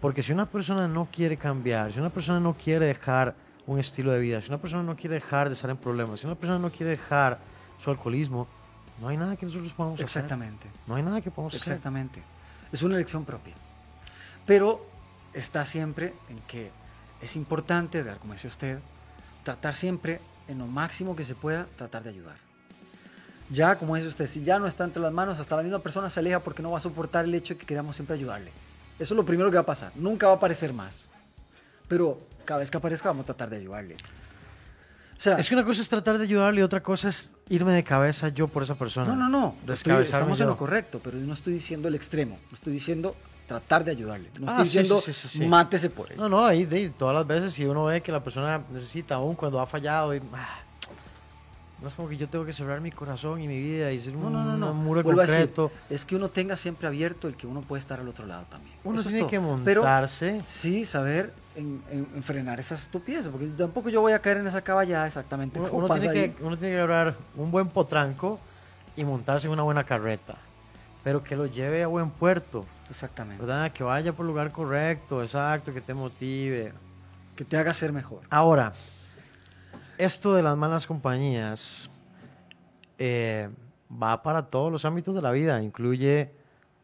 Porque 0.00 0.22
si 0.24 0.32
una 0.32 0.46
persona 0.46 0.88
no 0.88 1.06
quiere 1.10 1.36
cambiar, 1.36 1.92
si 1.92 2.00
una 2.00 2.10
persona 2.10 2.40
no 2.40 2.54
quiere 2.54 2.86
dejar 2.86 3.34
un 3.68 3.78
estilo 3.78 4.12
de 4.12 4.18
vida, 4.18 4.40
si 4.40 4.48
una 4.48 4.56
persona 4.56 4.82
no 4.82 4.96
quiere 4.96 5.16
dejar 5.16 5.48
de 5.48 5.54
estar 5.54 5.68
en 5.68 5.76
problemas, 5.76 6.20
si 6.20 6.26
una 6.26 6.34
persona 6.34 6.58
no 6.58 6.70
quiere 6.70 6.92
dejar 6.92 7.38
su 7.78 7.90
alcoholismo, 7.90 8.48
no 8.98 9.08
hay 9.08 9.18
nada 9.18 9.36
que 9.36 9.44
nosotros 9.44 9.70
podamos 9.72 9.96
hacer. 9.96 10.06
Exactamente. 10.06 10.66
No 10.86 10.94
hay 10.94 11.02
nada 11.02 11.20
que 11.20 11.30
podamos 11.30 11.54
hacer. 11.54 11.74
Exactamente. 11.74 12.22
Es 12.72 12.82
una 12.82 12.94
elección 12.94 13.26
propia. 13.26 13.52
Pero 14.46 14.86
está 15.34 15.66
siempre 15.66 16.14
en 16.30 16.38
que 16.48 16.70
es 17.20 17.36
importante, 17.36 18.02
dar, 18.02 18.16
como 18.16 18.32
dice 18.32 18.48
usted, 18.48 18.78
tratar 19.44 19.74
siempre 19.74 20.20
en 20.48 20.58
lo 20.58 20.66
máximo 20.66 21.14
que 21.14 21.24
se 21.24 21.34
pueda, 21.34 21.66
tratar 21.76 22.02
de 22.02 22.08
ayudar. 22.08 22.36
Ya, 23.50 23.76
como 23.76 23.96
dice 23.96 24.08
usted, 24.08 24.26
si 24.26 24.42
ya 24.42 24.58
no 24.58 24.66
está 24.66 24.84
entre 24.84 25.02
las 25.02 25.12
manos, 25.12 25.38
hasta 25.40 25.56
la 25.56 25.62
misma 25.62 25.80
persona 25.80 26.08
se 26.08 26.20
aleja 26.20 26.40
porque 26.40 26.62
no 26.62 26.70
va 26.70 26.78
a 26.78 26.80
soportar 26.80 27.26
el 27.26 27.34
hecho 27.34 27.52
de 27.52 27.60
que 27.60 27.66
queramos 27.66 27.96
siempre 27.96 28.14
ayudarle. 28.14 28.50
Eso 28.98 29.12
es 29.12 29.16
lo 29.16 29.26
primero 29.26 29.50
que 29.50 29.56
va 29.56 29.62
a 29.62 29.66
pasar. 29.66 29.92
Nunca 29.94 30.26
va 30.26 30.32
a 30.32 30.36
aparecer 30.36 30.72
más. 30.72 31.04
Pero 31.86 32.18
cada 32.48 32.60
vez 32.60 32.70
que 32.70 32.78
aparezca 32.78 33.10
vamos 33.10 33.24
a 33.24 33.26
tratar 33.26 33.50
de 33.50 33.56
ayudarle. 33.58 33.94
O 33.94 35.20
sea, 35.20 35.36
Es 35.38 35.48
que 35.50 35.54
una 35.54 35.64
cosa 35.64 35.82
es 35.82 35.88
tratar 35.88 36.16
de 36.16 36.24
ayudarle 36.24 36.60
y 36.60 36.62
otra 36.62 36.82
cosa 36.82 37.10
es 37.10 37.34
irme 37.50 37.72
de 37.72 37.84
cabeza 37.84 38.28
yo 38.30 38.48
por 38.48 38.62
esa 38.62 38.74
persona. 38.76 39.14
No, 39.14 39.28
no, 39.28 39.28
no. 39.66 39.72
Estoy- 39.74 40.02
estamos 40.04 40.40
en 40.40 40.46
lo 40.46 40.56
correcto, 40.56 40.98
pero 41.04 41.18
yo 41.18 41.26
no 41.26 41.34
estoy 41.34 41.52
diciendo 41.52 41.88
el 41.88 41.94
extremo. 41.94 42.38
Estoy 42.52 42.72
diciendo 42.72 43.14
tratar 43.46 43.84
de 43.84 43.90
ayudarle. 43.90 44.30
No 44.40 44.46
Ah, 44.48 44.62
estoy 44.62 44.66
sí, 44.66 44.78
diciendo 44.78 45.00
sí, 45.04 45.12
sí, 45.12 45.28
sí, 45.28 45.38
sí. 45.40 45.46
mátese 45.46 45.90
por 45.90 46.10
él. 46.10 46.16
No, 46.16 46.28
no, 46.28 46.46
ahí 46.46 46.64
de, 46.64 46.88
todas 46.90 47.14
las 47.14 47.26
veces 47.26 47.52
si 47.52 47.64
uno 47.66 47.84
ve 47.84 48.00
que 48.00 48.12
la 48.12 48.22
persona 48.24 48.62
necesita, 48.72 49.16
aún 49.16 49.34
cuando 49.34 49.60
ha 49.60 49.66
fallado, 49.66 50.14
y, 50.14 50.22
ah, 50.34 50.60
no 51.80 51.88
es 51.88 51.94
como 51.94 52.08
que 52.08 52.16
yo 52.16 52.28
tengo 52.28 52.44
que 52.44 52.52
cerrar 52.52 52.80
mi 52.80 52.90
corazón 52.90 53.40
y 53.40 53.46
mi 53.48 53.58
vida 53.60 53.92
y 53.92 54.00
ser 54.00 54.14
No, 54.14 54.26
un, 54.26 54.32
no, 54.32 54.44
no, 54.44 54.56
no. 54.56 54.70
un 54.72 54.78
muro 54.84 55.00
a 55.00 55.02
decir, 55.02 55.16
concreto. 55.16 55.70
es 55.88 56.04
que 56.04 56.16
uno 56.16 56.28
tenga 56.28 56.56
siempre 56.56 56.88
abierto 56.88 57.28
el 57.28 57.36
que 57.36 57.46
uno 57.46 57.60
puede 57.60 57.80
estar 57.80 58.00
al 58.00 58.08
otro 58.08 58.26
lado 58.26 58.44
también. 58.50 58.74
Uno 58.84 58.98
Eso 59.00 59.08
es 59.08 59.14
tiene 59.14 59.28
que 59.30 59.40
Pero 59.64 59.82
montarse. 59.82 60.42
sí 60.46 60.84
saber 60.84 61.32
en, 61.54 61.80
en- 61.90 62.08
en 62.16 62.22
frenar 62.22 62.58
esas 62.60 62.82
estupideces, 62.82 63.28
porque 63.28 63.46
tampoco 63.46 63.88
yo 63.90 64.00
voy 64.00 64.12
a 64.12 64.18
caer 64.20 64.38
en 64.38 64.46
esa 64.48 64.62
caballada 64.62 65.06
exactamente. 65.06 65.58
Uno, 65.60 65.68
uno 65.72 65.88
tiene 65.88 66.08
ahí. 66.08 66.30
que, 66.30 66.44
uno 66.44 66.56
tiene 66.56 66.74
que 66.76 67.14
un 67.36 67.50
buen 67.50 67.68
potranco 67.68 68.40
y 68.96 69.04
montarse 69.04 69.46
en 69.46 69.52
una 69.52 69.62
buena 69.62 69.84
carreta, 69.84 70.34
pero 71.04 71.22
que 71.22 71.36
lo 71.36 71.46
lleve 71.46 71.82
a 71.84 71.86
buen 71.86 72.10
puerto, 72.10 72.64
Exactamente. 72.90 73.44
¿verdad? 73.44 73.70
Que 73.70 73.84
vaya 73.84 74.12
por 74.12 74.24
el 74.24 74.28
lugar 74.28 74.50
correcto, 74.50 75.22
exacto, 75.22 75.72
que 75.72 75.80
te 75.80 75.94
motive. 75.94 76.72
Que 77.36 77.44
te 77.44 77.56
haga 77.56 77.72
ser 77.72 77.92
mejor. 77.92 78.22
Ahora, 78.30 78.72
esto 79.98 80.34
de 80.34 80.42
las 80.42 80.56
malas 80.56 80.86
compañías 80.86 81.90
eh, 82.98 83.48
va 83.90 84.22
para 84.22 84.46
todos 84.46 84.72
los 84.72 84.84
ámbitos 84.84 85.14
de 85.14 85.22
la 85.22 85.32
vida, 85.32 85.62
incluye 85.62 86.30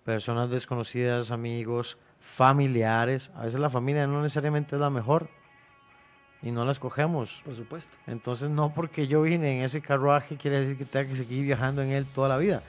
personas 0.05 0.50
desconocidas, 0.50 1.31
amigos, 1.31 1.96
familiares. 2.20 3.31
A 3.37 3.44
veces 3.44 3.61
la 3.61 3.70
familia 3.70 4.07
no 4.07 4.22
necesariamente 4.22 4.77
es 4.77 4.81
la 4.81 4.90
mejor 4.90 5.29
y 6.42 6.50
no 6.50 6.64
la 6.64 6.72
escogemos. 6.72 7.40
Por 7.44 7.55
supuesto. 7.55 7.96
Entonces, 8.07 8.50
no 8.50 8.74
porque 8.74 9.07
yo 9.07 9.22
vine 9.22 9.59
en 9.59 9.64
ese 9.64 9.81
carruaje 9.81 10.37
quiere 10.37 10.61
decir 10.61 10.77
que 10.77 10.85
tenga 10.85 11.09
que 11.09 11.16
seguir 11.16 11.44
viajando 11.44 11.83
en 11.83 11.90
él 11.90 12.07
toda 12.07 12.29
la 12.29 12.37
vida. 12.37 12.62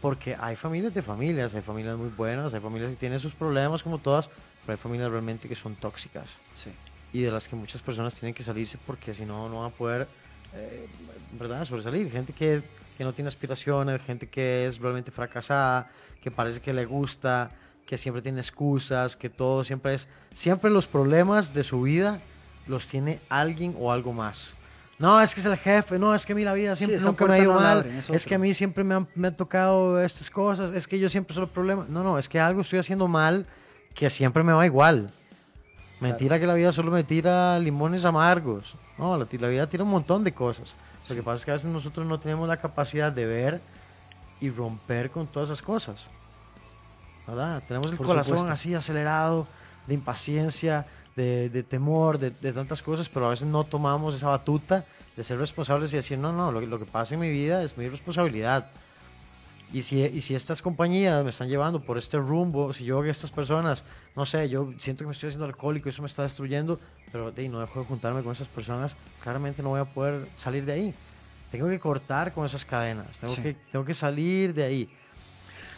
Porque 0.00 0.36
hay 0.40 0.56
familias 0.56 0.94
de 0.94 1.02
familias, 1.02 1.54
hay 1.54 1.60
familias 1.60 1.98
muy 1.98 2.08
buenas, 2.08 2.54
hay 2.54 2.60
familias 2.60 2.90
que 2.90 2.96
tienen 2.96 3.18
sus 3.18 3.34
problemas 3.34 3.82
como 3.82 3.98
todas, 3.98 4.28
pero 4.62 4.72
hay 4.72 4.78
familias 4.78 5.10
realmente 5.10 5.46
que 5.46 5.54
son 5.54 5.74
tóxicas. 5.74 6.26
Sí. 6.54 6.70
Y 7.12 7.22
de 7.22 7.30
las 7.30 7.48
que 7.48 7.56
muchas 7.56 7.82
personas 7.82 8.14
tienen 8.14 8.34
que 8.34 8.42
salirse 8.42 8.78
porque 8.86 9.14
si 9.14 9.24
no, 9.24 9.48
no 9.48 9.60
van 9.60 9.72
a 9.72 9.74
poder, 9.74 10.06
eh, 10.54 10.86
¿verdad?, 11.32 11.64
sobresalir. 11.64 12.10
Gente 12.10 12.32
que, 12.32 12.62
que 12.96 13.04
no 13.04 13.12
tiene 13.12 13.28
aspiraciones, 13.28 14.00
gente 14.02 14.28
que 14.28 14.66
es 14.66 14.78
realmente 14.78 15.10
fracasada, 15.10 15.90
que 16.22 16.30
parece 16.30 16.60
que 16.60 16.72
le 16.72 16.84
gusta, 16.84 17.50
que 17.86 17.98
siempre 17.98 18.22
tiene 18.22 18.40
excusas, 18.40 19.16
que 19.16 19.28
todo 19.28 19.64
siempre 19.64 19.94
es, 19.94 20.06
siempre 20.32 20.70
los 20.70 20.86
problemas 20.86 21.52
de 21.52 21.64
su 21.64 21.82
vida 21.82 22.20
los 22.68 22.86
tiene 22.86 23.18
alguien 23.28 23.74
o 23.78 23.90
algo 23.90 24.12
más. 24.12 24.54
No, 25.00 25.20
es 25.20 25.34
que 25.34 25.40
es 25.40 25.46
el 25.46 25.56
jefe, 25.56 25.98
no, 25.98 26.14
es 26.14 26.26
que 26.26 26.34
a 26.34 26.36
mí 26.36 26.44
la 26.44 26.52
vida 26.52 26.76
siempre 26.76 26.98
esa 26.98 27.06
nunca 27.06 27.24
me 27.24 27.34
ha 27.34 27.38
ido 27.38 27.54
no 27.54 27.60
mal, 27.60 27.78
abren, 27.78 27.96
es 27.96 28.10
es 28.10 28.26
que 28.26 28.34
a 28.34 28.38
mí 28.38 28.52
siempre 28.52 28.84
me 28.84 28.94
han, 28.94 29.08
me 29.14 29.28
han 29.28 29.36
tocado 29.36 30.00
estas 30.00 30.28
cosas, 30.28 30.70
es 30.72 30.86
que 30.86 30.98
yo 30.98 31.08
siempre 31.08 31.34
soy 31.34 31.44
el 31.44 31.48
problema. 31.48 31.86
No, 31.88 32.04
no, 32.04 32.18
es 32.18 32.28
que 32.28 32.38
algo 32.38 32.60
estoy 32.60 32.78
haciendo 32.78 33.08
mal 33.08 33.46
que 33.94 34.10
siempre 34.10 34.42
me 34.42 34.52
va 34.52 34.66
igual. 34.66 35.10
Mentira 36.00 36.38
que 36.40 36.46
la 36.46 36.54
vida 36.54 36.72
solo 36.72 36.90
me 36.90 37.04
tira 37.04 37.58
limones 37.58 38.04
amargos. 38.04 38.74
No, 38.96 39.18
la, 39.18 39.26
la 39.30 39.48
vida 39.48 39.66
tira 39.66 39.84
un 39.84 39.90
montón 39.90 40.24
de 40.24 40.32
cosas. 40.32 40.74
Lo 41.08 41.14
que 41.14 41.22
pasa 41.22 41.36
es 41.36 41.44
que 41.44 41.50
a 41.50 41.54
veces 41.54 41.70
nosotros 41.70 42.06
no 42.06 42.18
tenemos 42.18 42.48
la 42.48 42.56
capacidad 42.56 43.12
de 43.12 43.26
ver 43.26 43.60
y 44.40 44.50
romper 44.50 45.10
con 45.10 45.26
todas 45.26 45.48
esas 45.50 45.62
cosas. 45.62 46.08
¿Verdad? 47.26 47.62
Tenemos 47.68 47.90
el 47.90 47.96
Por 47.96 48.06
corazón 48.06 48.38
supuesto. 48.38 48.52
así 48.52 48.74
acelerado, 48.74 49.46
de 49.86 49.94
impaciencia, 49.94 50.86
de, 51.16 51.48
de 51.50 51.62
temor, 51.62 52.18
de, 52.18 52.30
de 52.30 52.52
tantas 52.52 52.82
cosas, 52.82 53.08
pero 53.08 53.26
a 53.26 53.30
veces 53.30 53.46
no 53.46 53.64
tomamos 53.64 54.14
esa 54.14 54.28
batuta 54.28 54.84
de 55.16 55.22
ser 55.24 55.38
responsables 55.38 55.92
y 55.92 55.96
decir, 55.96 56.18
no, 56.18 56.32
no, 56.32 56.50
lo, 56.50 56.60
lo 56.60 56.78
que 56.78 56.86
pasa 56.86 57.14
en 57.14 57.20
mi 57.20 57.30
vida 57.30 57.62
es 57.62 57.76
mi 57.76 57.88
responsabilidad. 57.88 58.70
Y 59.72 59.82
si, 59.82 60.00
y 60.00 60.20
si 60.20 60.34
estas 60.34 60.62
compañías 60.62 61.22
me 61.22 61.30
están 61.30 61.48
llevando 61.48 61.80
por 61.80 61.96
este 61.96 62.18
rumbo, 62.18 62.72
si 62.72 62.84
yo 62.84 62.96
veo 62.96 63.04
que 63.04 63.10
estas 63.10 63.30
personas, 63.30 63.84
no 64.16 64.26
sé, 64.26 64.48
yo 64.48 64.72
siento 64.78 65.04
que 65.04 65.06
me 65.06 65.12
estoy 65.12 65.28
haciendo 65.28 65.46
alcohólico 65.46 65.88
y 65.88 65.90
eso 65.90 66.02
me 66.02 66.08
está 66.08 66.24
destruyendo, 66.24 66.80
pero 67.12 67.32
ahí, 67.36 67.48
no 67.48 67.60
dejo 67.60 67.78
de 67.80 67.86
juntarme 67.86 68.22
con 68.24 68.32
esas 68.32 68.48
personas, 68.48 68.96
claramente 69.22 69.62
no 69.62 69.68
voy 69.70 69.80
a 69.80 69.84
poder 69.84 70.28
salir 70.34 70.64
de 70.64 70.72
ahí. 70.72 70.94
Tengo 71.52 71.68
que 71.68 71.78
cortar 71.78 72.32
con 72.32 72.46
esas 72.46 72.64
cadenas, 72.64 73.16
tengo, 73.18 73.34
Sí. 73.36 73.42
que, 73.42 73.54
tengo 73.70 73.84
que 73.84 73.94
salir 73.94 74.54
de 74.54 74.64
ahí. 74.64 74.88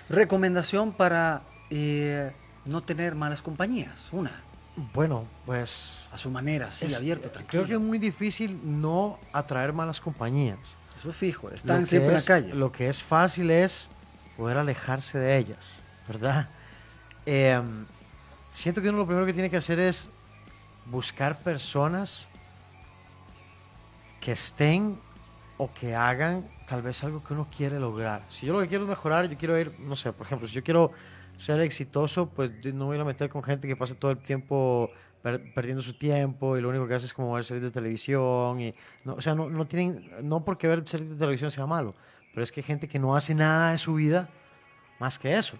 Recomendación 0.08 0.92
para 0.92 1.42
eh, 1.70 2.32
no 2.64 2.82
tener 2.82 3.14
malas 3.14 3.42
compañías. 3.42 4.08
Una, 4.12 4.32
Bueno, 4.94 5.24
pues 5.44 6.08
a 6.12 6.16
su 6.18 6.30
manera, 6.30 6.72
sí, 6.72 6.86
es- 6.86 6.96
abierto, 6.96 7.30
tranquilo. 7.30 7.64
creo 7.64 7.66
que 7.66 7.74
es 7.74 7.88
muy 7.88 7.98
difícil 7.98 8.58
no 8.64 9.18
atraer 9.34 9.72
malas 9.74 10.00
compañías. 10.00 10.58
Eso 11.02 11.10
es 11.10 11.16
fijo, 11.16 11.50
están 11.50 11.84
siempre 11.84 12.10
en 12.10 12.14
la 12.14 12.22
calle. 12.22 12.54
Lo 12.54 12.70
que 12.70 12.88
es 12.88 13.02
fácil 13.02 13.50
es 13.50 13.88
poder 14.36 14.56
alejarse 14.56 15.18
de 15.18 15.36
ellas, 15.36 15.82
¿verdad? 16.06 16.48
Em, 17.26 17.86
siento 18.52 18.80
que 18.80 18.88
uno 18.88 18.98
lo 18.98 19.06
primero 19.06 19.26
que 19.26 19.32
tiene 19.32 19.50
que 19.50 19.56
hacer 19.56 19.80
es 19.80 20.08
buscar 20.86 21.40
personas 21.40 22.28
que 24.20 24.30
estén 24.30 24.96
o 25.56 25.72
que 25.72 25.96
hagan 25.96 26.48
tal 26.68 26.82
vez 26.82 27.02
algo 27.02 27.24
que 27.24 27.32
uno 27.32 27.48
quiere 27.50 27.80
lograr. 27.80 28.22
Si 28.28 28.46
yo 28.46 28.52
lo 28.52 28.60
que 28.60 28.68
quiero 28.68 28.84
es 28.84 28.90
mejorar, 28.90 29.28
yo 29.28 29.36
quiero 29.36 29.58
ir, 29.58 29.74
no 29.80 29.96
sé, 29.96 30.12
por 30.12 30.26
ejemplo, 30.26 30.46
si 30.46 30.54
yo 30.54 30.62
quiero 30.62 30.92
ser 31.36 31.58
exitoso, 31.62 32.28
pues 32.28 32.52
no 32.72 32.86
voy 32.86 33.00
a 33.00 33.04
meter 33.04 33.28
con 33.28 33.42
gente 33.42 33.66
que 33.66 33.74
pasa 33.74 33.96
todo 33.96 34.12
el 34.12 34.18
tiempo 34.18 34.88
per- 35.22 35.52
perdiendo 35.54 35.82
su 35.82 35.94
tiempo 35.94 36.56
y 36.56 36.60
lo 36.60 36.68
único 36.68 36.86
que 36.86 36.94
hace 36.94 37.06
es 37.06 37.14
como 37.14 37.32
ver 37.34 37.44
series 37.44 37.62
de 37.62 37.70
televisión 37.70 38.60
y 38.60 38.74
no, 39.04 39.14
o 39.14 39.22
sea, 39.22 39.34
no, 39.34 39.48
no 39.48 39.64
tienen 39.66 40.10
no 40.22 40.44
porque 40.44 40.68
ver 40.68 40.86
series 40.86 41.10
de 41.10 41.16
televisión 41.16 41.50
sea 41.50 41.66
malo, 41.66 41.94
pero 42.34 42.42
es 42.44 42.52
que 42.52 42.60
hay 42.60 42.64
gente 42.64 42.88
que 42.88 42.98
no 42.98 43.14
hace 43.14 43.34
nada 43.34 43.72
de 43.72 43.78
su 43.78 43.94
vida 43.94 44.28
más 44.98 45.18
que 45.18 45.36
eso. 45.36 45.56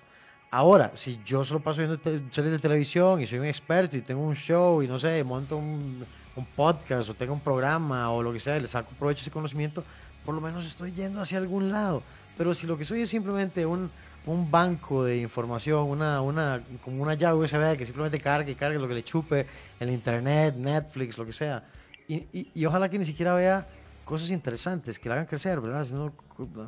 Ahora, 0.51 0.93
si 0.95 1.19
yo 1.25 1.45
solo 1.45 1.61
paso 1.61 1.79
viendo 1.79 1.99
series 2.31 2.53
de 2.53 2.59
televisión 2.59 3.21
y 3.23 3.27
soy 3.27 3.39
un 3.39 3.47
experto 3.47 3.97
y 3.97 4.03
tengo 4.03 4.21
un 4.23 4.35
show 4.35 4.83
y 4.83 4.87
no 4.87 4.99
sé, 4.99 5.25
monto 5.25 5.57
un, 5.57 6.05
un 6.37 6.45
podcast 6.55 7.09
o 7.09 7.15
tengo 7.15 7.33
un 7.33 7.41
programa 7.41 8.11
o 8.11 8.23
lo 8.23 8.33
que 8.35 8.41
sea, 8.41 8.59
le 8.61 8.69
saco 8.69 8.91
provecho 8.99 9.23
ese 9.23 9.31
conocimiento, 9.31 9.83
por 10.27 10.35
lo 10.35 10.43
menos 10.43 10.67
estoy 10.67 10.93
yendo 10.93 11.23
hacia 11.23 11.39
algún 11.39 11.71
lado. 11.73 12.03
Pero 12.37 12.55
si 12.55 12.67
lo 12.67 12.77
que 12.77 12.85
soy 12.85 13.01
es 13.03 13.11
simplemente 13.11 13.65
un, 13.65 13.91
un 14.27 14.51
banco 14.51 15.05
de 15.05 15.19
información, 15.19 15.89
una, 15.89 16.21
una, 16.21 16.63
como 16.85 17.03
una 17.03 17.15
llave 17.15 17.39
USB 17.39 17.77
que 17.77 17.85
simplemente 17.85 18.21
cargue 18.21 18.53
y 18.53 18.55
cargue 18.55 18.79
lo 18.79 18.89
que 18.89 18.95
le 18.95 19.03
chupe, 19.03 19.47
el 19.81 19.91
internet, 19.91 20.55
Netflix, 20.57 21.19
lo 21.19 21.27
que 21.27 21.33
sea, 21.33 21.65
y, 22.09 22.17
y, 22.33 22.51
y 22.55 22.67
ojalá 22.67 22.89
que 22.89 22.99
ni 22.99 23.05
siquiera 23.05 23.35
vea 23.35 23.67
cosas 24.05 24.31
interesantes 24.31 24.99
que 24.99 25.09
la 25.09 25.17
hagan 25.17 25.27
crecer, 25.27 25.61
¿verdad? 25.61 25.85
Si 25.85 25.95
no, 25.95 26.13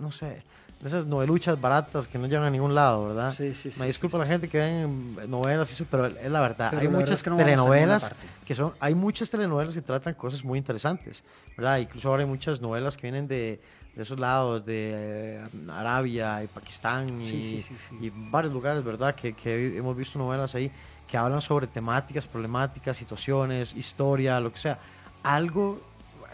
no 0.01 0.11
sé, 0.11 0.43
esas 0.85 1.07
noveluchas 1.07 1.59
baratas 1.61 2.07
que 2.07 2.19
no 2.19 2.27
llevan 2.27 2.47
a 2.47 2.51
ningún 2.51 2.75
lado, 2.75 3.09
¿verdad? 3.09 3.33
Sí, 3.33 3.55
sí, 3.55 3.71
sí, 3.71 3.81
Me 3.81 3.85
sí, 3.85 3.89
disculpa 3.89 4.19
sí, 4.19 4.23
la 4.23 4.27
gente 4.27 4.49
que 4.49 4.59
ven 4.59 5.17
novelas 5.31 5.71
y 5.71 5.75
eso, 5.75 5.87
pero 5.91 6.07
es 6.07 6.31
la 6.31 6.41
verdad. 6.41 6.69
Pero 6.71 6.81
hay 6.81 6.87
la 6.87 6.91
verdad 6.91 7.01
muchas 7.01 7.19
es 7.19 7.23
que 7.23 7.31
no 7.31 7.37
a 7.37 7.39
telenovelas 7.39 8.13
que 8.45 8.55
son, 8.55 8.73
hay 8.81 8.95
muchas 8.95 9.31
telenovelas 9.31 9.75
que 9.75 9.81
tratan 9.81 10.15
cosas 10.15 10.45
muy 10.45 10.59
interesantes, 10.59 11.23
¿verdad? 11.57 11.79
Incluso 11.79 12.09
ahora 12.09 12.23
hay 12.23 12.29
muchas 12.29 12.61
novelas 12.61 12.97
que 12.97 13.03
vienen 13.03 13.27
de, 13.27 13.61
de 13.95 14.03
esos 14.03 14.19
lados, 14.19 14.65
de 14.67 14.91
eh, 15.37 15.45
Arabia 15.71 16.43
y 16.43 16.47
Pakistán 16.49 17.21
y, 17.21 17.25
Sí, 17.27 17.63
sí, 17.63 17.77
sí, 17.89 17.99
y 18.01 18.11
varios 18.31 18.53
lugares, 18.53 18.83
¿verdad? 18.85 19.15
Que, 19.15 19.35
que 19.35 19.77
hemos 19.77 19.97
visto 19.97 20.19
novelas 20.19 20.55
ahí 20.55 20.71
que 21.07 21.17
hablan 21.17 21.41
sobre 21.41 21.67
temáticas, 21.67 22.27
problemáticas, 22.27 22.97
situaciones, 22.97 23.75
historia, 23.77 24.41
lo 24.41 24.53
que 24.53 24.59
sea. 24.59 24.79
Algo 25.23 25.81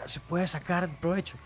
se 0.05 0.19
puede 0.19 0.47
sacar 0.47 0.89
provecho. 0.99 1.37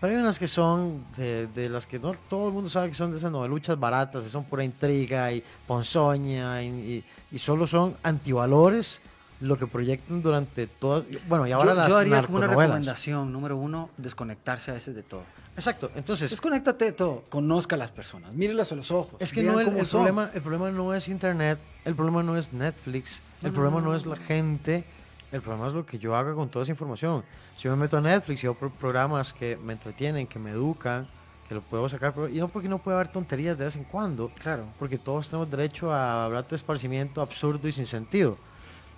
Pero 0.00 0.12
hay 0.14 0.20
unas 0.20 0.38
que 0.38 0.46
son 0.46 1.04
de, 1.16 1.46
de 1.48 1.68
las 1.70 1.86
que 1.86 1.98
no 1.98 2.14
todo 2.28 2.48
el 2.48 2.52
mundo 2.54 2.68
sabe 2.68 2.88
que 2.90 2.94
son 2.94 3.10
de 3.10 3.16
esas 3.16 3.32
noveluchas 3.32 3.78
baratas, 3.80 4.22
que 4.24 4.28
son 4.28 4.44
pura 4.44 4.62
intriga 4.62 5.32
y 5.32 5.42
ponzoña 5.66 6.62
y, 6.62 6.66
y- 6.68 7.04
y 7.32 7.38
solo 7.38 7.66
son 7.66 7.96
antivalores 8.02 9.00
lo 9.40 9.56
que 9.58 9.66
proyectan 9.66 10.22
durante 10.22 10.66
todo. 10.66 11.04
Bueno, 11.28 11.46
y 11.46 11.52
ahora 11.52 11.70
yo, 11.70 11.74
las 11.74 11.88
yo 11.88 11.96
haría 11.96 12.22
como 12.22 12.38
una 12.38 12.46
recomendación, 12.48 13.32
número 13.32 13.56
uno, 13.56 13.90
desconectarse 13.96 14.70
a 14.70 14.74
veces 14.74 14.94
de 14.94 15.02
todo. 15.02 15.22
Exacto, 15.56 15.90
entonces 15.94 16.30
Desconéctate 16.30 16.86
de 16.86 16.92
todo, 16.92 17.22
conozca 17.28 17.76
a 17.76 17.78
las 17.78 17.90
personas, 17.90 18.32
mírelas 18.32 18.72
a 18.72 18.74
los 18.74 18.90
ojos. 18.90 19.14
es 19.20 19.32
que 19.32 19.42
no 19.44 19.60
el, 19.60 19.70
problema, 19.86 20.30
el 20.34 20.42
problema 20.42 20.70
no 20.70 20.92
es 20.94 21.06
internet, 21.08 21.58
el 21.84 21.94
problema 21.94 22.22
no 22.24 22.36
es 22.36 22.52
Netflix, 22.52 23.20
No, 23.40 23.48
el 23.48 23.52
no, 23.54 23.60
problema 23.60 23.80
no, 23.80 23.94
es 23.94 24.04
la 24.04 24.16
gente, 24.16 24.84
el 25.30 25.40
problema 25.42 25.68
es 25.68 25.74
lo 25.74 25.86
que 25.86 25.98
yo 25.98 26.16
haga 26.16 26.34
con 26.34 26.48
toda 26.48 26.64
esa 26.64 26.72
información. 26.72 27.22
Si 27.56 27.64
yo 27.64 27.70
me 27.70 27.76
meto 27.76 27.96
a 27.96 28.00
Netflix 28.00 28.42
y 28.42 28.46
veo 28.48 28.54
pro- 28.54 28.70
programas 28.70 29.32
que 29.32 29.56
me 29.56 29.74
entretienen, 29.74 30.26
que 30.26 30.40
me 30.40 30.50
educan, 30.50 31.06
que 31.48 31.54
lo 31.54 31.60
puedo 31.60 31.88
sacar, 31.88 32.12
pero- 32.14 32.28
y 32.28 32.38
no 32.38 32.48
porque 32.48 32.68
no 32.68 32.78
puede 32.78 32.96
haber 32.96 33.08
tonterías 33.08 33.56
de 33.56 33.64
vez 33.66 33.76
en 33.76 33.84
cuando, 33.84 34.30
Claro. 34.40 34.64
porque 34.78 34.98
todos 34.98 35.28
tenemos 35.28 35.48
derecho 35.50 35.92
a 35.92 36.24
hablar 36.24 36.48
de 36.48 36.56
esparcimiento 36.56 37.22
absurdo 37.22 37.68
y 37.68 37.72
sin 37.72 37.86
sentido, 37.86 38.36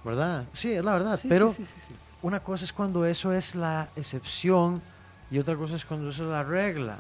¿verdad? 0.05 0.45
Sí, 0.55 0.73
es 0.73 0.83
la 0.85 0.93
verdad, 0.93 1.19
Sí, 1.21 1.29
pero 1.29 1.53
sí, 1.53 1.67
sí. 1.67 1.95
una 2.23 2.41
cosa 2.41 2.65
es 2.65 2.73
cuando 2.73 3.05
eso 3.05 3.31
es 3.33 3.55
la 3.55 3.89
excepción 3.95 4.81
y 5.31 5.39
otra 5.39 5.57
cosa 5.57 5.77
es 5.77 5.85
cuando 5.85 6.11
eso 6.11 6.23
es 6.25 6.29
la 6.31 6.43
regla. 6.43 6.99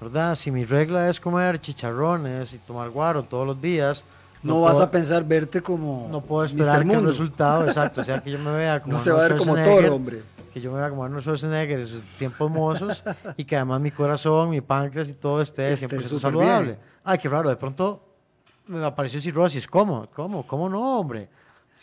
¿Verdad? 0.00 0.34
Si 0.34 0.50
mi 0.50 0.64
regla 0.64 1.08
es 1.10 1.20
comer 1.20 1.60
chicharrones 1.60 2.54
y 2.54 2.58
tomar 2.58 2.88
guaro 2.90 3.22
todos 3.22 3.46
los 3.46 3.60
días, 3.60 4.02
No, 4.42 4.62
vas 4.62 4.72
puedo- 4.72 4.84
a 4.86 4.90
pensar 4.90 5.24
verte 5.24 5.60
como 5.62 6.08
no 6.10 6.22
puedo 6.22 6.44
esperar 6.44 6.86
que 6.86 6.94
el 6.94 7.04
resultado, 7.04 7.66
exacto, 7.66 8.02
sea 8.02 8.22
que 8.22 8.30
yo 8.30 8.38
me 8.38 8.50
vea 8.52 8.80
como 8.82 8.94
No 8.94 9.00
se 9.00 9.10
va 9.12 9.20
a 9.24 9.28
ver 9.28 9.36
como 9.36 9.54
Thor, 9.56 9.84
hombre. 9.86 10.22
Que 10.54 10.60
yo 10.60 10.72
me 10.72 10.80
vea 10.80 10.88
como 10.90 11.04
Arnold 11.04 11.22
Schwarzenegger 11.22 11.80
en 11.80 11.86
sus 11.86 12.02
tiempos 12.18 12.50
mozos 12.50 13.04
y 13.36 13.44
que 13.44 13.56
además 13.56 13.80
mi 13.80 13.90
corazón, 13.90 14.48
mi 14.50 14.60
páncreas 14.62 15.08
y 15.10 15.12
todo 15.12 15.42
esté 15.42 15.72
Esté 15.72 15.86
100% 15.86 16.02
súper 16.04 16.20
saludable. 16.20 16.66
bien. 16.68 16.78
Ay, 17.04 17.18
qué 17.18 17.28
raro, 17.28 17.48
de 17.50 17.56
pronto 17.56 18.02
me 18.66 18.82
apareció 18.84 19.20
cirrosis. 19.20 19.66
¿Cómo? 19.66 20.08
¿Cómo? 20.14 20.44
¿Cómo 20.46 20.68
no, 20.70 20.98
hombre? 20.98 21.28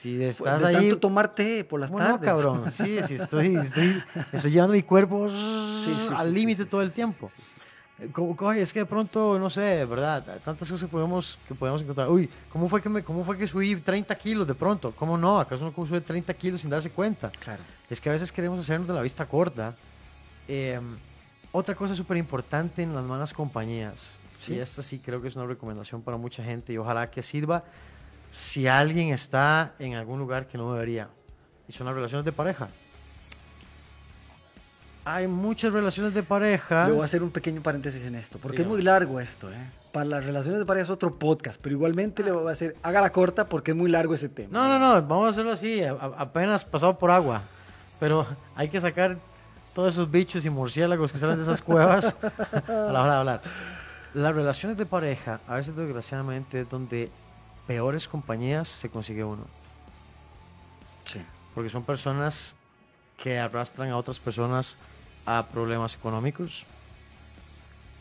Si 0.01 0.23
estás 0.23 0.61
de 0.61 0.67
ahí 0.67 0.75
tanto 0.75 0.99
tomar 0.99 1.33
té 1.33 1.63
por 1.63 1.79
las 1.79 1.89
¿Cómo 1.89 2.03
no, 2.03 2.19
tardes. 2.19 2.25
cabrón? 2.29 2.71
Sí, 2.71 2.99
sí, 3.07 3.15
estoy, 3.15 3.55
estoy, 3.55 4.03
estoy 4.31 4.51
llevando 4.51 4.73
mi 4.75 4.83
cuerpo 4.83 5.27
Sí, 5.27 5.91
sí, 6.07 6.13
al 6.15 6.31
límite 6.31 6.65
todo 6.65 6.83
el 6.83 6.91
tiempo. 6.91 7.31
Eh, 7.99 8.61
es 8.61 8.71
que 8.71 8.79
de 8.79 8.85
pronto, 8.85 9.39
no 9.39 9.49
sé, 9.49 9.85
¿verdad? 9.85 10.23
Tantas 10.45 10.69
cosas 10.69 10.81
que 10.81 10.87
podemos, 10.87 11.39
que 11.47 11.55
podemos 11.55 11.81
encontrar. 11.81 12.11
Uy, 12.11 12.29
¿cómo 12.53 12.69
fue, 12.69 12.79
que 12.79 12.89
me, 12.89 13.03
¿cómo 13.03 13.25
fue 13.25 13.39
que 13.39 13.47
subí 13.47 13.75
30 13.75 14.13
kilos 14.15 14.47
de 14.47 14.53
pronto? 14.53 14.91
¿Cómo 14.91 15.17
no? 15.17 15.39
¿Acaso 15.39 15.73
no 15.75 15.85
sube 15.87 15.99
30 15.99 16.31
kilos 16.35 16.61
sin 16.61 16.69
darse 16.69 16.91
cuenta? 16.91 17.31
Claro. 17.31 17.63
Es 17.89 17.99
que 17.99 18.09
a 18.09 18.11
veces 18.13 18.31
queremos 18.31 18.59
hacernos 18.59 18.87
de 18.87 18.93
la 18.93 19.01
vista 19.01 19.25
corta. 19.25 19.73
Eh, 20.47 20.79
otra 21.51 21.73
cosa 21.73 21.95
súper 21.95 22.17
importante 22.17 22.83
en 22.83 22.93
las 22.93 23.03
malas 23.03 23.33
compañías, 23.33 24.11
Sí. 24.37 24.53
y 24.53 24.59
esta 24.59 24.83
sí 24.83 24.99
creo 24.99 25.19
que 25.19 25.29
es 25.29 25.35
una 25.35 25.47
recomendación 25.47 26.03
para 26.03 26.17
mucha 26.17 26.43
gente 26.43 26.71
y 26.71 26.77
ojalá 26.77 27.09
que 27.09 27.23
sirva 27.23 27.63
si 28.31 28.67
alguien 28.67 29.09
está 29.13 29.73
en 29.79 29.95
algún 29.95 30.19
lugar 30.19 30.47
que 30.47 30.57
no 30.57 30.71
debería, 30.73 31.09
y 31.67 31.73
son 31.73 31.85
las 31.87 31.95
relaciones 31.95 32.25
de 32.25 32.31
pareja. 32.31 32.67
hay 35.05 35.25
muchas 35.27 35.71
relaciones 35.71 36.13
de 36.13 36.21
pareja. 36.23 36.85
Le 36.87 36.91
voy 36.93 37.01
a 37.01 37.05
hacer 37.05 37.23
un 37.23 37.31
pequeño 37.31 37.61
paréntesis 37.61 38.05
en 38.05 38.15
esto, 38.15 38.39
porque 38.39 38.57
Dígame. 38.57 38.73
es 38.73 38.77
muy 38.77 38.83
largo 38.83 39.19
esto, 39.21 39.49
¿eh? 39.51 39.55
Para 39.93 40.05
las 40.05 40.25
relaciones 40.25 40.59
de 40.59 40.65
pareja 40.65 40.83
es 40.83 40.89
otro 40.89 41.15
podcast, 41.17 41.59
pero 41.63 41.73
igualmente 41.75 42.23
le 42.23 42.31
voy 42.31 42.47
a 42.49 42.51
hacer, 42.51 42.75
haga 42.83 42.99
la 43.01 43.11
corta 43.11 43.47
porque 43.47 43.71
es 43.71 43.77
muy 43.77 43.89
largo 43.89 44.13
ese 44.13 44.27
tema. 44.27 44.49
No, 44.51 44.67
no, 44.67 44.77
no, 44.79 45.01
vamos 45.07 45.27
a 45.27 45.29
hacerlo 45.31 45.51
así, 45.53 45.81
a- 45.81 45.93
apenas 46.17 46.65
pasado 46.65 46.97
por 46.97 47.09
agua. 47.09 47.41
Pero 48.01 48.27
hay 48.55 48.67
que 48.67 48.81
sacar 48.81 49.17
todos 49.73 49.93
esos 49.93 50.11
bichos 50.11 50.43
y 50.45 50.49
murciélagos 50.49 51.11
que 51.11 51.17
salen 51.19 51.37
de 51.37 51.43
esas 51.43 51.61
cuevas 51.61 52.13
a 52.67 52.71
la 52.71 53.01
hora 53.01 53.13
de 53.13 53.19
hablar. 53.19 53.41
Las 54.13 54.35
relaciones 54.35 54.77
de 54.77 54.85
pareja, 54.85 55.39
a 55.47 55.55
veces 55.55 55.75
desgraciadamente, 55.75 56.61
es 56.61 56.69
donde 56.69 57.09
peores 57.67 58.07
compañías 58.07 58.67
se 58.67 58.89
consigue 58.89 59.23
uno. 59.23 59.43
Sí. 61.05 61.21
Porque 61.53 61.69
son 61.69 61.83
personas 61.83 62.55
que 63.21 63.37
arrastran 63.39 63.89
a 63.89 63.97
otras 63.97 64.19
personas 64.19 64.75
a 65.25 65.47
problemas 65.47 65.95
económicos, 65.95 66.65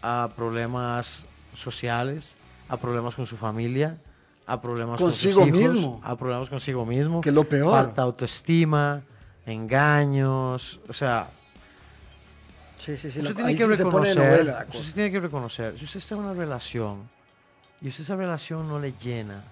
a 0.03 0.29
problemas 0.37 1.25
sociales, 1.57 2.37
a 2.69 2.77
problemas 2.77 3.15
con 3.15 3.27
su 3.27 3.37
familia, 3.37 3.99
a 4.47 4.61
problemas 4.61 5.01
Consigo 5.01 5.41
con 5.41 5.51
sus 5.51 5.61
hijos, 5.61 5.73
mismo. 5.75 6.01
a 6.05 6.17
problemas 6.17 6.49
consigo 6.49 6.87
mismo, 6.87 7.21
Que 7.21 7.31
es 7.31 7.35
lo 7.35 7.45
peor. 7.45 7.71
falta 7.73 8.03
autoestima, 8.03 9.03
engaños, 9.47 10.79
o 10.89 10.93
sea, 10.93 11.29
Sí, 12.79 12.97
sí, 12.97 13.11
sí. 13.11 13.21
usted 13.21 13.31
la- 13.35 13.47
tiene 13.47 13.57
que 13.57 13.65
sí 13.67 13.77
se 13.77 13.85
pone 13.85 14.09
reconocer, 14.15 14.17
novela 14.45 14.67
la 14.71 14.79
usted 14.79 14.95
tiene 14.95 15.11
que 15.11 15.21
reconocer, 15.21 15.79
si 15.79 15.85
usted 15.87 15.99
está 15.99 16.15
en 16.15 16.21
una 16.21 16.35
relación 16.35 17.09
y 17.81 17.89
usted 17.89 18.05
esa 18.05 18.15
relación 18.17 18.69
no 18.69 18.79
le 18.79 18.93
llena, 18.93 19.43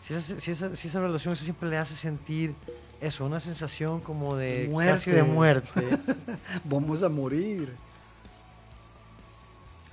si 0.00 0.14
esa, 0.14 0.40
si 0.40 0.50
esa, 0.50 0.74
si 0.76 0.88
esa 0.88 1.00
relación 1.00 1.32
usted 1.32 1.44
siempre 1.44 1.68
le 1.68 1.76
hace 1.76 1.94
sentir 1.94 2.54
eso, 3.00 3.24
una 3.24 3.40
sensación 3.40 4.00
como 4.00 4.34
de 4.36 4.70
casi 4.86 5.10
de 5.10 5.22
Muerte. 5.22 5.70
muerte, 5.80 5.98
Vamos 6.64 7.02
a 7.02 7.08
morir. 7.08 7.72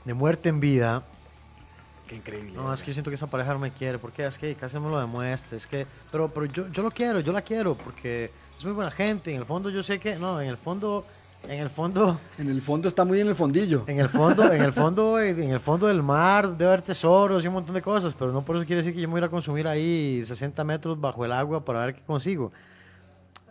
de 0.04 0.14
muerte 0.14 0.50
en 0.50 0.60
vida, 0.60 1.04
Qué 2.08 2.16
increíble. 2.16 2.54
no, 2.54 2.72
es 2.74 2.82
que 2.82 2.88
yo 2.88 2.94
siento 2.94 3.10
que 3.10 3.16
esa 3.16 3.28
pareja 3.28 3.54
no 3.54 3.60
me 3.60 3.72
quiere, 3.72 3.98
porque 3.98 4.26
es 4.26 4.38
que 4.38 4.54
casi 4.56 4.80
me 4.80 4.90
lo 4.90 5.00
demuestra, 5.00 5.58
es 5.58 5.66
que, 5.66 5.88
pero, 6.12 6.30
pero 6.30 6.46
yo, 6.46 6.68
yo 6.70 6.84
lo 6.84 6.92
quiero, 6.92 7.20
yo 7.20 7.32
la 7.34 7.42
quiero, 7.42 7.74
porque 7.76 8.32
es 8.58 8.64
muy 8.64 8.74
buena 8.74 8.92
gente, 8.92 9.32
en 9.34 9.38
el 9.40 9.46
fondo 9.46 9.70
yo 9.72 9.82
sé 9.82 10.00
que, 10.00 10.16
no, 10.16 10.40
en 10.40 10.48
el 10.50 10.58
fondo, 10.58 11.06
en 11.50 11.60
el 11.60 11.70
fondo, 11.70 12.20
En 12.38 12.50
el 12.50 12.62
fondo 12.62 12.88
está 12.88 13.06
muy 13.06 13.20
en 13.20 13.28
el 13.28 13.36
fondillo. 13.36 13.84
En 13.88 14.00
el 14.00 14.10
fondo, 14.10 14.52
en 14.52 14.62
el 14.62 14.74
fondo, 14.74 15.20
en 15.20 15.52
el 15.52 15.60
fondo 15.60 15.88
del 15.88 16.04
mar 16.04 16.58
debe 16.58 16.72
haber 16.72 16.82
tesoros 16.82 17.44
y 17.44 17.48
un 17.48 17.54
montón 17.56 17.76
de 17.76 17.82
cosas, 17.82 18.14
pero 18.14 18.32
no 18.32 18.44
por 18.44 18.56
eso 18.56 18.66
quiere 18.66 18.82
decir 18.82 18.94
que 18.94 19.02
yo 19.02 19.08
me 19.08 19.14
voy 19.14 19.20
a 19.20 19.24
ir 19.24 19.26
a 19.26 19.30
consumir 19.30 19.68
ahí 19.68 20.24
60 20.26 20.64
metros 20.64 21.00
bajo 21.00 21.26
el 21.26 21.32
agua 21.32 21.64
para 21.64 21.86
ver 21.86 21.96
qué 21.96 22.02
consigo. 22.02 22.52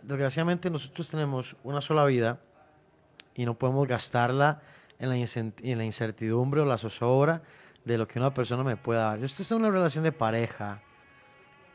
Desgraciadamente 0.01 0.69
nosotros 0.69 1.09
tenemos 1.09 1.55
una 1.63 1.81
sola 1.81 2.05
vida 2.05 2.39
y 3.33 3.45
no 3.45 3.53
podemos 3.55 3.87
gastarla 3.87 4.61
en 4.99 5.09
la, 5.09 5.15
en 5.17 5.77
la 5.77 5.83
incertidumbre 5.83 6.61
o 6.61 6.65
la 6.65 6.77
zozobra 6.77 7.41
de 7.83 7.97
lo 7.97 8.07
que 8.07 8.19
una 8.19 8.33
persona 8.33 8.63
me 8.63 8.77
pueda 8.77 9.03
dar. 9.03 9.23
Usted 9.23 9.41
está 9.41 9.55
en 9.55 9.61
una 9.61 9.71
relación 9.71 10.03
de 10.03 10.11
pareja 10.11 10.81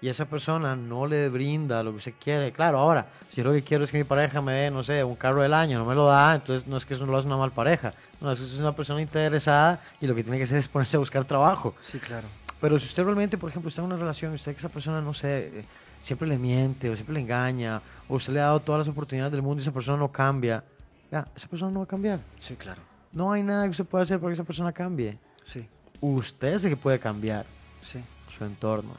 y 0.00 0.08
esa 0.08 0.24
persona 0.26 0.74
no 0.74 1.06
le 1.06 1.28
brinda 1.28 1.82
lo 1.82 1.90
que 1.90 1.96
usted 1.98 2.14
quiere, 2.22 2.52
claro, 2.52 2.78
ahora, 2.78 3.06
si 3.30 3.36
yo 3.36 3.44
lo 3.44 3.52
que 3.52 3.62
quiero 3.62 3.84
es 3.84 3.90
que 3.90 3.98
mi 3.98 4.04
pareja 4.04 4.40
me 4.40 4.52
dé, 4.52 4.70
no 4.70 4.82
sé, 4.82 5.04
un 5.04 5.16
carro 5.16 5.42
del 5.42 5.54
año, 5.54 5.78
no 5.78 5.84
me 5.84 5.94
lo 5.94 6.06
da, 6.06 6.34
entonces 6.34 6.66
no 6.66 6.76
es 6.76 6.86
que 6.86 6.94
eso 6.94 7.04
no 7.06 7.12
lo 7.12 7.18
hace 7.18 7.26
una 7.26 7.36
mal 7.36 7.52
pareja, 7.52 7.94
no, 8.20 8.32
es 8.32 8.38
que 8.38 8.44
usted 8.44 8.56
es 8.56 8.60
una 8.60 8.74
persona 8.74 9.00
interesada 9.02 9.80
y 10.00 10.06
lo 10.06 10.14
que 10.14 10.22
tiene 10.22 10.38
que 10.38 10.44
hacer 10.44 10.58
es 10.58 10.68
ponerse 10.68 10.96
a 10.96 11.00
buscar 11.00 11.24
trabajo. 11.24 11.74
Sí, 11.82 11.98
claro. 11.98 12.28
Pero 12.60 12.78
si 12.78 12.86
usted 12.86 13.04
realmente, 13.04 13.38
por 13.38 13.50
ejemplo, 13.50 13.68
está 13.68 13.80
en 13.80 13.86
una 13.86 13.96
relación 13.96 14.32
y 14.32 14.34
usted 14.36 14.52
que 14.52 14.58
esa 14.58 14.68
persona, 14.68 15.00
no 15.00 15.14
sé, 15.14 15.60
eh, 15.60 15.64
siempre 16.00 16.28
le 16.28 16.38
miente 16.38 16.90
o 16.90 16.94
siempre 16.94 17.14
le 17.14 17.20
engaña, 17.20 17.80
o 18.08 18.16
usted 18.16 18.32
le 18.32 18.40
ha 18.40 18.44
dado 18.44 18.60
todas 18.60 18.80
las 18.80 18.88
oportunidades 18.88 19.32
del 19.32 19.42
mundo 19.42 19.60
y 19.60 19.62
esa 19.62 19.72
persona 19.72 19.96
no 19.96 20.08
cambia, 20.08 20.62
ya, 21.10 21.26
esa 21.34 21.48
persona 21.48 21.70
no 21.70 21.80
va 21.80 21.84
a 21.84 21.88
cambiar. 21.88 22.20
Sí, 22.38 22.56
claro. 22.56 22.82
No 23.12 23.32
hay 23.32 23.42
nada 23.42 23.64
que 23.64 23.70
usted 23.70 23.84
pueda 23.84 24.04
hacer 24.04 24.18
para 24.18 24.30
que 24.30 24.34
esa 24.34 24.44
persona 24.44 24.72
cambie. 24.72 25.18
Sí, 25.42 25.66
Usted 26.00 26.54
es 26.54 26.64
el 26.64 26.70
que 26.70 26.76
puede 26.76 26.98
cambiar 26.98 27.44
sí. 27.80 28.00
su 28.28 28.44
entorno. 28.44 28.94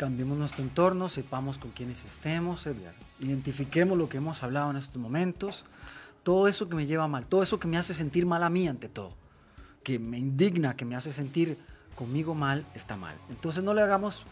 Cambiemos 0.00 0.38
nuestro 0.38 0.62
entorno, 0.62 1.10
sepamos 1.10 1.58
con 1.58 1.72
quiénes 1.72 2.06
estemos, 2.06 2.66
Edgar. 2.66 2.94
Identifiquemos 3.18 3.98
lo 3.98 4.08
que 4.08 4.16
hemos 4.16 4.42
hablado 4.42 4.70
en 4.70 4.78
estos 4.78 4.96
momentos. 4.96 5.66
Todo 6.22 6.48
eso 6.48 6.70
que 6.70 6.74
me 6.74 6.86
lleva 6.86 7.06
mal, 7.06 7.26
todo 7.26 7.42
eso 7.42 7.60
que 7.60 7.68
me 7.68 7.76
hace 7.76 7.92
sentir 7.92 8.24
mal 8.24 8.42
a 8.42 8.48
mí 8.48 8.66
ante 8.66 8.88
todo, 8.88 9.10
que 9.82 9.98
me 9.98 10.16
indigna, 10.16 10.74
que 10.74 10.86
me 10.86 10.96
hace 10.96 11.12
sentir 11.12 11.58
conmigo 11.96 12.34
mal, 12.34 12.64
está 12.74 12.96
mal. 12.96 13.14
Entonces 13.28 13.62
no 13.62 13.74
le 13.74 13.82
hagamos 13.82 14.24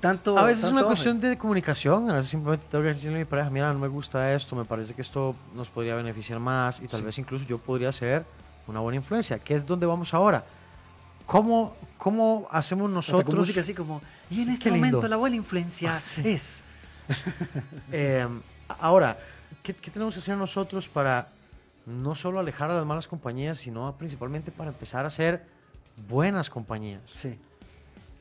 tanto... 0.00 0.36
A 0.36 0.42
veces 0.44 0.58
es 0.58 0.62
tanto 0.64 0.74
una 0.74 0.82
ojo. 0.82 0.88
cuestión 0.90 1.20
de 1.22 1.38
comunicación. 1.38 2.10
A 2.10 2.16
veces 2.16 2.32
simplemente 2.32 2.66
tengo 2.70 2.84
que 2.84 2.90
decirle 2.90 3.16
a 3.16 3.18
mi 3.20 3.24
pareja, 3.24 3.48
mira, 3.48 3.72
no 3.72 3.78
me 3.78 3.88
gusta 3.88 4.34
esto, 4.34 4.54
me 4.56 4.66
parece 4.66 4.92
que 4.92 5.00
esto 5.00 5.34
nos 5.54 5.70
podría 5.70 5.94
beneficiar 5.94 6.38
más 6.38 6.82
y 6.82 6.86
tal 6.86 7.00
Sí. 7.00 7.06
vez 7.06 7.18
incluso 7.18 7.46
yo 7.46 7.56
podría 7.56 7.90
ser 7.92 8.26
una 8.66 8.80
buena 8.80 8.96
influencia, 8.96 9.38
que 9.38 9.54
es 9.54 9.64
donde 9.64 9.86
vamos 9.86 10.12
ahora. 10.12 10.44
¿Cómo, 11.26 11.74
cómo 11.98 12.46
hacemos 12.50 12.86
Hasta 12.88 12.94
nosotros? 12.94 13.24
con 13.24 13.36
música 13.38 13.60
así 13.60 13.74
como, 13.74 14.00
y 14.30 14.42
en 14.42 14.50
este 14.50 14.70
lindo. 14.70 14.86
momento 14.86 15.08
la 15.08 15.16
buena 15.16 15.36
influencia 15.36 15.96
Ah, 15.96 16.00
sí. 16.00 16.22
es... 16.24 16.62
Eh, 17.92 18.26
ahora, 18.68 19.16
¿qué, 19.62 19.72
qué 19.74 19.90
tenemos 19.90 20.14
que 20.14 20.20
hacer 20.20 20.36
nosotros 20.36 20.88
para 20.88 21.28
no 21.84 22.14
solo 22.16 22.40
alejar 22.40 22.70
a 22.70 22.74
las 22.74 22.84
malas 22.84 23.06
compañías, 23.06 23.58
sino 23.58 23.94
principalmente 23.96 24.50
para 24.50 24.70
empezar 24.70 25.06
a 25.06 25.10
ser 25.10 25.44
buenas 26.08 26.50
compañías? 26.50 27.02
Sí, 27.06 27.38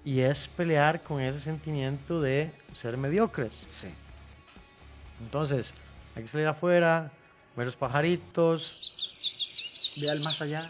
Y 0.04 0.20
es 0.20 0.48
pelear 0.48 1.02
con 1.02 1.20
ese 1.22 1.40
sentimiento 1.40 2.22
de 2.22 2.52
ser 2.74 2.96
mediocres. 2.98 3.66
sí. 3.70 3.88
Entonces, 5.22 5.74
hay 6.16 6.24
que 6.24 6.28
salir 6.28 6.46
afuera, 6.46 7.10
ver 7.56 7.66
los 7.66 7.76
pajaritos, 7.78 8.92
Vea 10.02 10.12
el 10.14 10.22
más 10.24 10.42
allá, 10.42 10.70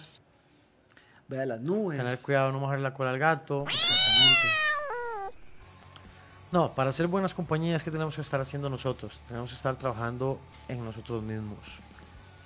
vea 1.28 1.46
las 1.46 1.62
nubes. 1.62 1.98
tener 1.98 2.20
cuidado 2.20 2.52
no 2.52 2.60
mojar 2.60 2.80
la 2.80 2.94
cola 2.94 3.12
al 3.12 3.20
gato. 3.20 3.64
Exactamente. 3.68 4.48
No, 6.52 6.72
para 6.74 6.92
ser 6.92 7.08
buenas 7.08 7.34
compañías, 7.34 7.84
¿qué 7.84 7.92
tenemos 7.92 8.16
que 8.16 8.22
estar 8.22 8.40
haciendo 8.40 8.70
nosotros? 8.70 9.20
Tenemos 9.28 9.50
que 9.50 9.56
estar 9.56 9.76
trabajando 9.76 10.40
en 10.68 10.84
nosotros 10.86 11.22
mismos, 11.24 11.58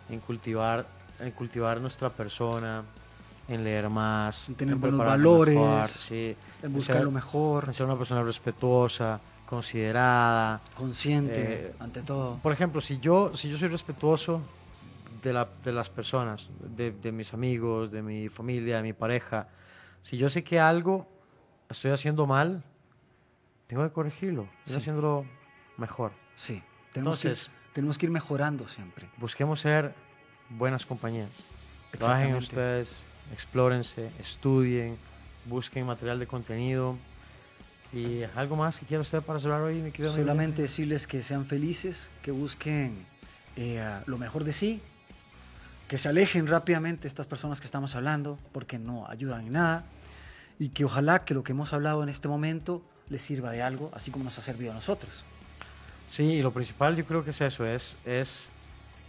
en 0.09 0.19
cultivar, 0.19 0.85
en 1.19 1.31
cultivar 1.31 1.79
nuestra 1.79 2.09
persona, 2.09 2.83
en 3.47 3.63
leer 3.63 3.89
más, 3.89 4.49
En 4.49 4.55
tener 4.55 4.73
en 4.75 4.81
buenos 4.81 4.99
valores, 4.99 5.55
mejor, 5.55 5.87
sí, 5.89 6.35
En 6.63 6.73
buscar 6.73 6.95
ser- 6.97 7.05
lo 7.05 7.11
mejor, 7.11 7.65
en 7.67 7.73
ser 7.73 7.85
una 7.85 7.95
persona 7.97 8.23
respetuosa, 8.23 9.19
considerada. 9.45 10.61
consciente, 10.75 11.67
Eh, 11.67 11.73
ante 11.79 12.01
todo. 12.01 12.37
Por 12.41 12.53
ejemplo, 12.53 12.81
si 12.81 12.99
yo, 12.99 13.35
si 13.35 13.49
yo 13.49 13.57
soy 13.57 13.67
respetuoso 13.67 14.41
de, 15.21 15.33
la- 15.33 15.49
de 15.63 15.71
las 15.71 15.89
personas, 15.89 16.49
de, 16.75 16.91
de 16.91 17.11
mis 17.11 17.33
amigos, 17.33 17.91
de 17.91 18.01
mi 18.01 18.29
familia, 18.29 18.77
de 18.77 18.83
mi 18.83 18.93
pareja, 18.93 19.47
si 20.01 20.17
yo 20.17 20.29
sé 20.29 20.43
que 20.43 20.59
algo 20.59 21.07
estoy 21.69 21.91
haciendo 21.91 22.25
mal, 22.27 22.63
tengo 23.67 23.83
que 23.83 23.91
corregirlo, 23.91 24.43
ir 24.65 24.71
Sí. 24.73 24.77
haciéndolo 24.77 25.25
mejor. 25.77 26.11
Sí, 26.35 26.63
tenemos, 26.93 27.23
Entonces, 27.23 27.47
que, 27.47 27.73
tenemos 27.73 27.97
que 27.97 28.05
ir 28.05 28.11
mejorando 28.11 28.67
siempre. 28.67 29.09
busquemos 29.17 29.59
ser 29.59 29.93
buenas 30.49 30.85
compañías. 30.85 31.29
Trabajen 31.91 32.35
ustedes, 32.35 33.03
explórense, 33.33 34.09
estudien, 34.19 34.97
busquen 35.45 35.85
material 35.85 36.19
de 36.19 36.27
contenido. 36.27 36.97
¿Y 37.91 38.21
algo 38.35 38.55
más 38.55 38.79
que 38.79 38.85
quiera 38.85 39.01
usted 39.01 39.21
para 39.23 39.39
cerrar 39.39 39.61
hoy, 39.61 39.81
mi 39.81 39.91
querido 39.91 40.11
amigo? 40.11 40.23
Solamente 40.23 40.61
decirles 40.61 41.07
que 41.07 41.23
sean 41.23 41.45
felices, 41.45 42.11
que 42.21 42.29
busquen 42.31 43.03
eh, 43.55 43.83
lo 44.05 44.17
mejor 44.19 44.43
de 44.43 44.53
sí, 44.53 44.79
que 45.89 45.97
se 45.97 46.07
alejen 46.07 46.47
rápidamente 46.47 47.07
estas 47.07 47.25
personas 47.25 47.59
que 47.59 47.65
estamos 47.65 47.95
hablando, 47.95 48.37
porque 48.53 48.77
no 48.77 49.09
ayudan 49.09 49.47
en 49.47 49.53
nada, 49.53 49.83
y 50.59 50.69
que 50.69 50.85
ojalá 50.85 51.25
que 51.25 51.33
lo 51.33 51.43
que 51.43 51.51
hemos 51.51 51.73
hablado 51.73 52.03
en 52.03 52.09
este 52.09 52.27
momento 52.27 52.83
les 53.09 53.23
sirva 53.23 53.51
de 53.51 53.63
algo, 53.63 53.89
así 53.93 54.11
como 54.11 54.23
nos 54.23 54.37
ha 54.37 54.41
servido 54.41 54.71
a 54.71 54.75
nosotros. 54.75 55.23
Sí, 56.07 56.23
y 56.23 56.41
lo 56.43 56.51
principal 56.51 56.95
yo 56.95 57.05
creo 57.05 57.23
que 57.23 57.31
es 57.31 57.41
eso, 57.41 57.65
es, 57.65 57.97
es 58.05 58.49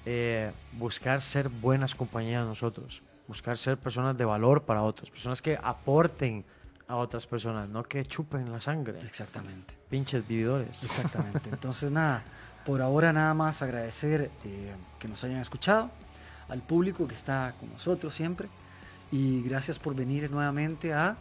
eh, 0.07 0.53
buscar 0.73 1.21
ser 1.21 1.51
buenas 1.51 1.95
compañías 1.95 2.47
nosotros, 2.47 3.03
buscar 3.29 3.59
ser 3.59 3.77
personas 3.77 4.17
de 4.17 4.25
valor 4.25 4.63
para 4.63 4.83
otros, 4.83 5.11
personas 5.11 5.43
que 5.43 5.59
aporten 5.63 6.47
a 6.89 6.97
otras 6.97 7.27
personas, 7.27 7.69
no 7.69 7.83
que 7.83 8.07
chupen 8.07 8.51
la 8.51 8.61
sangre, 8.61 8.99
Exactamente. 9.01 9.75
pinches 9.91 10.27
vividores. 10.27 10.83
Exactamente. 10.83 11.43
Entonces, 11.53 11.93
nada, 11.93 12.23
por 12.65 12.81
ahora 12.81 13.13
nada 13.13 13.35
más 13.35 13.61
agradecer 13.61 14.31
eh, 14.47 14.75
que 14.99 15.09
nos 15.09 15.23
hayan 15.25 15.41
escuchado, 15.41 15.91
al 16.51 16.61
público 16.63 17.07
que 17.09 17.15
está 17.15 17.55
con 17.59 17.73
nosotros 17.73 18.15
siempre, 18.15 18.49
y 19.11 19.43
gracias 19.43 19.79
por 19.79 19.95
venir 19.95 20.31
nuevamente 20.31 20.93
a 20.93 21.17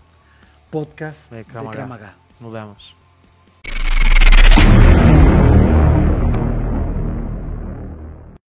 Podcast 0.69 1.31
De 1.31 1.37
de 1.37 1.45
Krav 1.45 1.63
Maga. 1.63 1.75
Krav 1.75 1.89
Maga. 1.89 2.13
Nos 2.39 2.51
vemos. 2.51 2.98